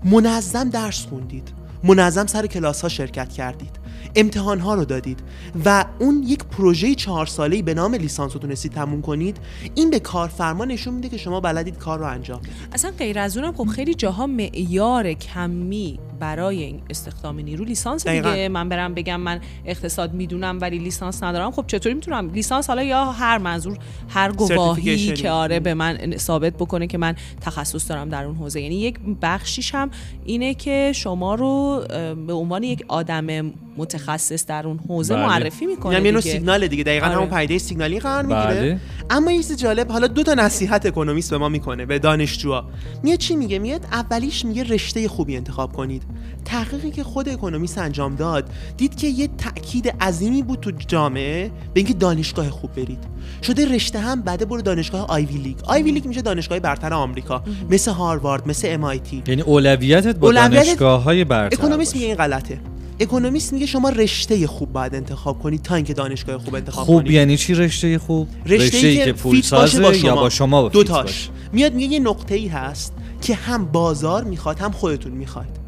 منظم 0.05 0.71
درس 0.71 1.07
خوندید 1.07 1.53
منظم 1.85 2.27
سر 2.27 2.47
کلاس 2.47 2.83
ها 2.83 2.89
شرکت 2.89 3.33
کردید 3.33 3.82
امتحان 4.17 4.61
ها 4.61 4.75
رو 4.75 4.85
دادید 4.85 5.21
و 5.65 5.85
اون 5.99 6.23
یک 6.23 6.45
پروژه 6.45 6.95
چهار 6.95 7.27
ساله‌ای 7.27 7.63
به 7.63 7.75
نام 7.75 7.95
لیسانس 7.95 8.33
رو 8.33 8.41
تونستید 8.41 8.73
تموم 8.73 9.03
کنید 9.03 9.37
این 9.75 9.91
به 9.91 10.01
کارفرما 10.01 10.65
نشون 10.65 10.95
میده 10.95 11.09
که 11.09 11.17
شما 11.17 11.41
بلدید 11.41 11.79
کار 11.79 11.99
رو 11.99 12.07
انجام 12.07 12.41
اصلا 12.73 12.91
غیر 12.99 13.19
از 13.19 13.37
اونم 13.37 13.53
خب 13.53 13.65
خیلی 13.65 13.95
جاها 13.95 14.27
معیار 14.27 15.13
کمی 15.13 15.99
برای 16.23 16.63
این 16.63 16.81
استخدام 16.91 17.41
نیرو 17.41 17.65
لیسانس 17.65 18.09
دیگه 18.09 18.21
دقیقاً. 18.21 18.53
من 18.53 18.69
برم 18.69 18.95
بگم 18.95 19.21
من 19.21 19.41
اقتصاد 19.65 20.15
می‌دونم 20.15 20.59
ولی 20.61 20.79
لیسانس 20.79 21.23
ندارم 21.23 21.51
خب 21.51 21.65
چطوری 21.67 21.95
می‌تونم 21.95 22.31
لیسانس 22.31 22.67
حالا 22.67 22.83
یا 22.83 23.05
هر 23.05 23.39
منظور 23.39 23.79
هر 24.09 24.33
گواهی. 24.33 25.13
که 25.13 25.31
آره 25.31 25.61
به 25.61 25.75
من 25.75 26.17
ثابت 26.17 26.53
بکنه 26.53 26.87
که 26.87 26.99
من 26.99 27.15
تخصص 27.41 27.91
دارم 27.91 28.09
در 28.09 28.25
اون 28.25 28.37
حوزه 28.37 28.61
یعنی 28.61 28.75
یک 28.75 28.99
بخشیش 29.23 29.75
هم 29.75 29.91
اینه 30.25 30.55
که 30.55 30.93
شما 30.95 31.35
رو 31.35 31.85
به 32.27 32.33
عنوان 32.33 32.63
یک 32.63 32.85
آدم 32.89 33.53
متخصص 33.77 34.47
در 34.47 34.67
اون 34.67 34.81
حوزه 34.89 35.15
بله. 35.15 35.27
معرفی 35.27 35.67
می‌کنه 35.67 36.01
دیگه. 36.01 36.21
سیگنال 36.21 36.67
دیگه 36.67 36.85
دقیقا 36.85 37.07
آره. 37.07 37.15
همون 37.15 37.29
پدیده 37.29 37.59
سیگنالی 37.59 38.01
قرار 38.01 38.23
می‌گیره 38.23 38.61
بله. 38.61 38.81
اما 39.11 39.33
یه 39.33 39.43
چیز 39.43 39.57
جالب 39.57 39.93
حالا 39.93 40.07
دو 40.07 40.23
تا 40.23 40.35
نصیحت 40.35 40.87
اکونومیست 40.87 41.31
به 41.31 41.39
ما 41.39 41.49
می‌کنه 41.49 41.87
به 41.87 41.99
دانشجوها 41.99 42.65
میاد 43.03 43.19
چی 43.19 43.37
میگه 43.37 43.59
میاد 43.59 43.87
اولیش 43.93 44.45
میگه 44.45 44.63
رشته 44.63 45.09
خوبی 45.09 45.37
انتخاب 45.37 45.73
کنید 45.73 46.03
تحقیقی 46.45 46.91
که 46.91 47.05
خود 47.05 47.29
اکونومیست 47.29 47.79
انجام 47.79 48.15
داد 48.17 48.51
دید 48.77 48.95
که 48.95 49.07
یه 49.07 49.29
تاکید 49.39 49.89
عظیمی 50.01 50.43
بود 50.43 50.61
تو 50.61 50.71
جامعه 50.89 51.49
به 51.49 51.53
اینکه 51.81 51.95
دانشگاه 51.95 52.51
خوب 52.51 52.73
برید. 52.73 53.05
شده 53.43 53.75
رشته 53.75 53.99
هم 53.99 54.23
بده 54.23 54.45
برو 54.45 54.63
دانشگاه 54.63 55.07
Ivy 55.07 55.37
League. 55.39 55.57
Ivy 55.65 55.91
League 55.91 56.07
میشه 56.07 56.23
دانشگاه 56.23 56.59
برتر 56.59 56.95
آمریکا 56.95 57.43
مثل 57.71 57.91
هاروارد 57.91 58.49
مثل 58.49 58.77
MIT 58.77 59.29
یعنی 59.29 59.43
اولویتت 59.43 60.17
با 60.17 60.29
اولویتت- 60.29 60.55
دانشگاه 60.55 61.03
های 61.03 61.25
برتر 61.25 61.57
اکونومیست. 61.57 61.95
میگه 61.95 62.07
این 62.07 62.17
غلطه. 62.17 62.61
اکونومیست 63.01 63.53
میگه 63.53 63.67
شما 63.67 63.89
رشته 63.89 64.47
خوب 64.47 64.73
باید 64.73 64.95
انتخاب 64.95 65.39
کنید 65.39 65.63
تا 65.63 65.75
اینکه 65.75 65.95
دانشگاه 65.95 66.39
خوب 66.39 66.55
انتخاب 66.55 66.87
خوب 66.87 66.97
کنید 66.97 67.13
یعنی 67.13 67.37
چی 67.37 67.55
رشته 67.55 67.99
خوب؟ 67.99 68.29
رشته 68.47 69.05
که 69.05 69.13
پول 69.13 69.41
fit 69.41 69.51
باشه 69.51 69.73
سازه 69.73 69.83
با 69.83 69.95
یا 69.95 70.15
با 70.15 70.29
شما 70.31 70.63
با 70.63 70.69
دو 70.69 70.85
تاش؟ 70.85 71.29
میاد 71.53 71.75
میگه 71.75 71.87
یه 71.87 72.01
نقطه 72.01 72.35
ای 72.35 72.49
هست 72.49 72.93
که 73.23 73.35
هم 73.35 73.65
بازار 73.65 74.25
می‌خواد 74.25 74.59
هم 74.59 74.73
خودتون 74.73 75.13
می‌خواید. 75.13 75.62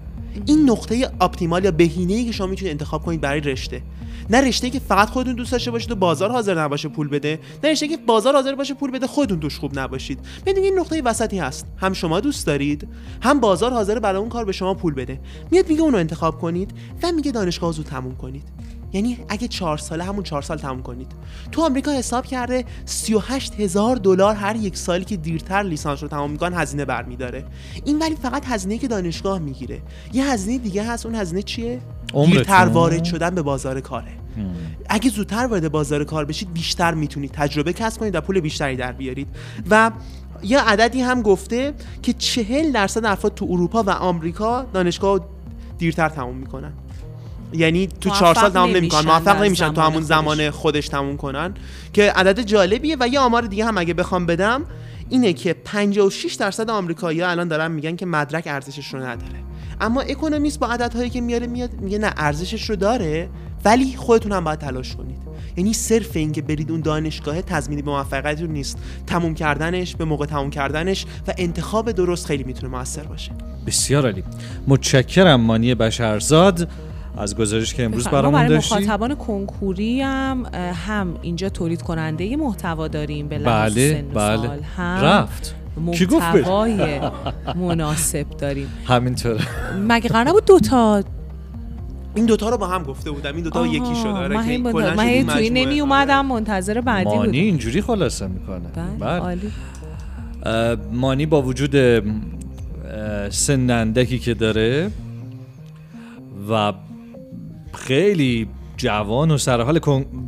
این 0.47 0.71
نقطه 0.71 1.11
optimal 1.21 1.65
یا 1.65 1.71
بهینه 1.71 2.13
ای 2.13 2.25
که 2.25 2.33
شما 2.33 2.47
می‌تونید 2.47 2.71
انتخاب 2.71 3.03
کنید 3.03 3.21
برای 3.21 3.41
رشته. 3.41 3.83
نه 4.31 4.41
رشته 4.41 4.71
که 4.71 4.79
فقط 4.79 5.11
خودتون 5.11 5.35
دوست 5.35 5.53
داشته 5.53 5.71
باشید 5.71 5.91
و 5.91 5.95
بازار 5.95 6.31
حاضر 6.31 6.61
نباشه 6.61 6.89
پول 6.89 7.09
بده 7.09 7.39
نه 7.65 7.71
رشته 7.71 7.89
که 7.89 7.97
بازار 7.97 8.35
حاضر 8.35 8.55
باشه 8.55 8.75
پول 8.75 8.91
بده 8.91 9.07
خودتون 9.07 9.41
توش 9.41 9.59
خوب 9.59 9.79
نباشید. 9.79 10.19
ببینید 10.47 10.65
این 10.65 10.79
نقطه 10.79 11.03
وسطی 11.03 11.39
هست. 11.39 11.67
هم 11.77 11.93
شما 11.93 12.21
دوست 12.21 12.47
دارید 12.47 12.89
هم 13.23 13.41
بازار 13.41 13.73
حاضر 13.73 13.99
برای 13.99 14.21
اون 14.21 14.29
کار 14.29 14.45
به 14.45 14.53
شما 14.53 14.75
پول 14.75 14.95
بده. 14.95 15.21
میاد 15.51 15.69
میگه 15.69 15.83
اونو 15.83 15.99
انتخاب 15.99 16.41
کنید 16.41 16.71
و 17.03 17.13
میگه 17.13 17.33
دانشگاه 17.33 17.73
زود 17.73 17.87
تموم 17.87 18.17
کنید. 18.17 18.43
یعنی 18.95 19.19
اگه 19.29 19.49
چهار 19.49 19.79
ساله 19.79 20.05
همون 20.05 20.23
چهار 20.23 20.43
سال 20.43 20.59
تموم 20.59 20.83
کنید. 20.83 21.13
تو 21.53 21.63
آمریکا 21.63 21.91
حساب 21.91 22.27
کرده 22.27 22.65
38 22.85 23.61
هزار 23.61 23.97
دلار 23.97 24.35
هر 24.35 24.57
یک 24.57 24.77
سالی 24.77 25.05
که 25.05 25.17
دیرتر 25.17 25.63
لیسانس 25.63 26.03
رو 26.03 26.09
تمام 26.09 26.31
می‌کنن 26.31 26.55
هزینه 26.55 26.85
برمیداره 26.85 27.45
این 27.85 27.99
ولی 27.99 28.17
فقط 28.17 28.45
هزینه 28.47 28.79
که 28.79 28.89
دانشگاه 28.89 29.39
می‌گیره. 29.39 29.83
یه 30.13 30.31
هزینه 30.31 30.59
دیگه 30.59 30.85
هست 30.85 31.07
اون 31.07 31.15
هزینه 31.15 31.43
چیه. 31.43 31.81
دیرتر 32.27 32.67
وارد 32.73 33.05
شدن 33.05 33.31
به 33.31 33.43
بازار 33.43 33.81
کاره. 33.81 34.13
اگه 34.89 35.11
زودتر 35.11 35.47
وارد 35.47 35.73
بازار 35.73 36.05
کار 36.05 36.25
بشید 36.25 36.53
بیشتر 36.53 36.95
می‌تونید 36.95 37.31
تجربه 37.31 37.73
کسب 37.73 38.01
کنید 38.01 38.15
و 38.15 38.21
پول 38.21 38.41
بیشتری 38.41 38.77
در 38.77 38.93
بیارید. 38.93 39.29
و 39.71 39.91
یه 40.43 40.61
عددی 40.61 41.01
هم 41.01 41.23
گفته 41.23 41.75
که 42.03 42.13
چهل 42.13 42.73
درصد 42.73 43.05
افراد 43.05 43.35
تو 43.35 43.47
اروپا 43.51 43.83
و 43.83 43.91
آمریکا 43.91 44.67
دانشگاه 44.73 45.19
رو 45.19 45.25
دیرتر 45.79 46.09
تموم 46.09 46.37
می‌کنن. 46.37 46.73
یعنی 47.53 47.87
تو 47.87 48.11
چهار 48.11 48.35
سال 48.35 48.51
تمام 48.51 48.71
نمی‌کنن 48.71 49.07
موفق 49.07 49.43
نمیشن 49.43 49.73
تو 49.73 49.81
همون. 49.81 50.03
زمان 50.03 50.51
خودش 50.51 50.89
تموم 50.89 51.17
کنن. 51.17 51.55
که 51.93 52.13
عدد 52.13 52.41
جالبیه 52.41 52.97
و 53.01 53.09
یه 53.09 53.21
آمار 53.21 53.43
دیگه 53.43 53.65
هم 53.65 53.79
اگه 53.79 53.95
بخوام 53.95 54.27
بدم 54.27 54.63
اینه 55.09 55.33
که 55.33 55.53
56 55.65 56.35
درصد 56.35 56.71
آمریکایی‌ها 56.71 57.29
الان 57.29 57.49
دارن 57.49 57.71
میگن 57.71 57.97
که 57.97 58.07
مدرک 58.07 58.45
ارزشش 58.47 58.95
رو 58.95 59.01
نداره. 59.01 59.45
اما 59.81 60.01
اکونومیست 60.01 60.59
با 60.59 60.67
عددهایی 60.67 61.11
که 61.11 61.21
میاره 61.21 61.47
میاد 61.47 61.81
میگه 61.81 61.99
نه 61.99 62.13
ارزشش 62.17 62.71
رو 62.71 62.77
داره 62.77 63.29
ولی 63.65 63.97
خودتون 63.97 64.33
هم 64.33 64.45
باید 64.45 64.59
تلاش 64.59 64.97
کنید. 64.97 65.19
یعنی 65.57 65.73
صرف 65.73 66.17
این 66.17 66.33
که 66.33 66.43
برید 66.43 66.71
اون 66.71 66.81
دانشگاه 66.81 67.43
تضمینی 67.43 67.83
به 67.83 67.91
موفقیت 67.91 68.41
رو 68.41 68.47
نیست. 68.47 68.79
تموم 69.07 69.35
کردنش 69.35 69.97
به 69.97 70.05
موقع 70.05 70.27
تموم 70.27 70.51
کردنش 70.51 71.07
و 71.29 71.35
انتخاب 71.39 71.93
درست 71.93 72.27
خیلی 72.27 72.45
می‌تونه 72.45 72.73
موثر 72.79 73.03
باشه. 73.03 73.33
بسیار 73.67 74.05
عالی. 74.05 74.25
متشکرم 74.69 75.41
مانی 75.41 75.75
بشرزاد. 75.75 76.69
از 77.17 77.37
گزارش 77.37 77.75
که 77.75 77.85
امروز 77.85 78.07
ما 78.07 78.13
برامون 78.13 78.33
برای 78.41 78.49
داشتی 78.49 78.75
مخاطبان 78.75 79.15
کنکوری 79.15 80.01
هم 80.03 80.47
هم 80.87 81.15
اینجا 81.23 81.49
تولید 81.49 81.83
کننده 81.83 82.37
محتوا 82.37 82.89
داریم 82.89 83.29
به 83.29 83.39
بله 83.39 83.93
سن 83.93 84.05
و 84.11 84.15
بله. 84.15 84.37
سال. 84.47 84.61
هم 84.77 85.05
رفت. 85.05 85.55
کی 85.93 86.07
گفت 86.07 86.27
بره؟ 86.33 86.37
محتوای 86.39 87.01
مناسب 87.69 88.27
داریم. 88.31 88.69
همینطوره. 88.87 89.41
مگه 89.89 90.09
قرار 90.09 90.29
نبود 90.29 90.45
دوتا 90.45 91.03
این 92.15 92.27
دوتا 92.27 92.49
رو 92.49 92.57
با 92.59 92.67
هم 92.67 92.83
گفته 92.83 93.11
بودم. 93.11 93.35
این 93.35 93.45
دوتا 93.45 93.61
آها، 93.61 93.69
یکی 93.69 93.95
شده 93.95 94.09
آره 94.09 94.37
من 94.37 94.45
شد 94.45 94.61
من 94.61 95.01
این 95.01 95.27
توی 95.27 95.51
مجموعه. 95.51 95.51
نمی. 95.51 95.81
اومدم 95.81 96.27
منتظر 96.27 96.81
بعدی 96.81 97.05
مانی 97.05 97.19
بودم. 97.19 97.33
اینجوری 97.33 97.83
خلاصه 97.83 98.27
می‌کنه. 98.27 98.69
بله 99.01 99.11
عالی. 99.11 99.51
اه، 100.47 100.77
مانی 100.93 101.27
با 101.27 101.43
وجود 101.43 101.77
اه، 101.77 102.03
سن 103.31 103.71
اندکی 103.71 104.19
که 104.19 104.35
داره 104.35 104.91
و 106.51 106.73
خیلی 107.75 108.49
جوان 108.77 109.31
و 109.31 109.39
سر 109.39 109.61
حال 109.61 109.81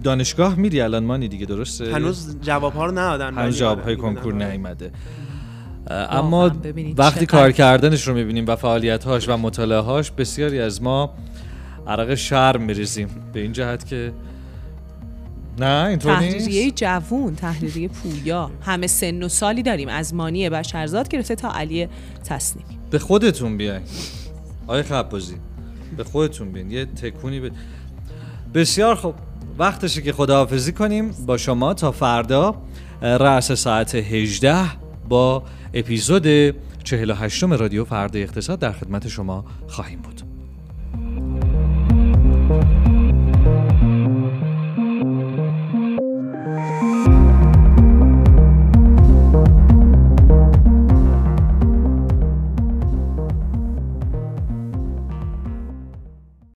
دانشگاه 0.05 0.55
میری 0.55 0.81
الان 0.81 1.05
مانی 1.05 1.29
دیگه 1.29 1.47
درسته؟ 1.47 1.95
هنوز 1.95 2.37
جواب 2.41 2.73
ها 2.73 2.87
رو 2.87 2.93
ندادن 2.93 3.35
هنوز 3.35 3.39
ولی 3.39 3.53
جواب 3.53 3.77
آره، 3.79 3.85
های 3.85 3.97
کنکور 3.97 4.35
آره. 4.35 4.51
نیومده. 4.51 4.93
اما 5.91 6.51
وقتی 6.97 7.27
کار 7.27 7.53
کردنش 7.53 8.09
رو 8.09 8.15
می‌بینیم 8.15 8.47
و 8.47 8.57
فعالیت 8.57 9.05
هاش 9.05 9.29
و 9.29 9.37
مطالعه 9.37 9.79
هاش 9.79 10.11
بسیاری 10.11 10.61
از 10.61 10.83
ما 10.83 11.15
عرق 11.87 12.15
شرم 12.15 12.63
میریزیم. 12.63 13.09
به 13.33 13.41
این 13.41 13.53
جهت 13.53 13.87
که 13.87 14.13
نه 15.59 15.87
اینطور 15.89 16.15
تحریریه 16.15 16.65
نیست 16.65 16.77
جوون 16.77 17.35
تحریریه 17.35 17.89
پویا. 17.89 18.51
همه 18.63 18.87
سن 18.87 19.23
و 19.23 19.29
سالی 19.29 19.63
داریم. 19.63 19.89
از 19.89 20.15
مانی 20.15 20.51
بشرزاد 20.51 21.09
گرفته 21.09 21.35
تا 21.35 21.53
علی 21.53 21.89
تصنیمی 22.25 22.79
به 22.91 22.99
خودتون 22.99 23.57
بیاین. 23.57 23.83
آقای 24.67 24.83
خبازی. 24.83 25.37
به 25.97 26.05
خودتون 26.05 26.53
بیاین 26.53 26.71
یه 26.71 26.85
تکونی 26.85 27.41
به 27.41 27.51
بسیار 28.55 28.95
خوب. 28.95 29.15
وقتشه 29.59 30.03
که 30.03 30.13
خداحافظی 30.13 30.73
کنیم 30.73 31.11
با 31.27 31.37
شما 31.37 31.75
تا 31.75 31.93
فردا 31.93 32.55
رأس 33.03 33.53
ساعت 33.53 33.95
18 33.95 34.57
با 35.09 35.43
اپیزود 35.75 36.55
48 36.85 37.43
رادیو 37.43 37.85
فردا 37.85 38.19
اقتصاد 38.19 38.59
در 38.59 38.73
خدمت 38.73 39.09
شما 39.09 39.45
خواهیم 39.69 39.99
بود. 40.03 40.16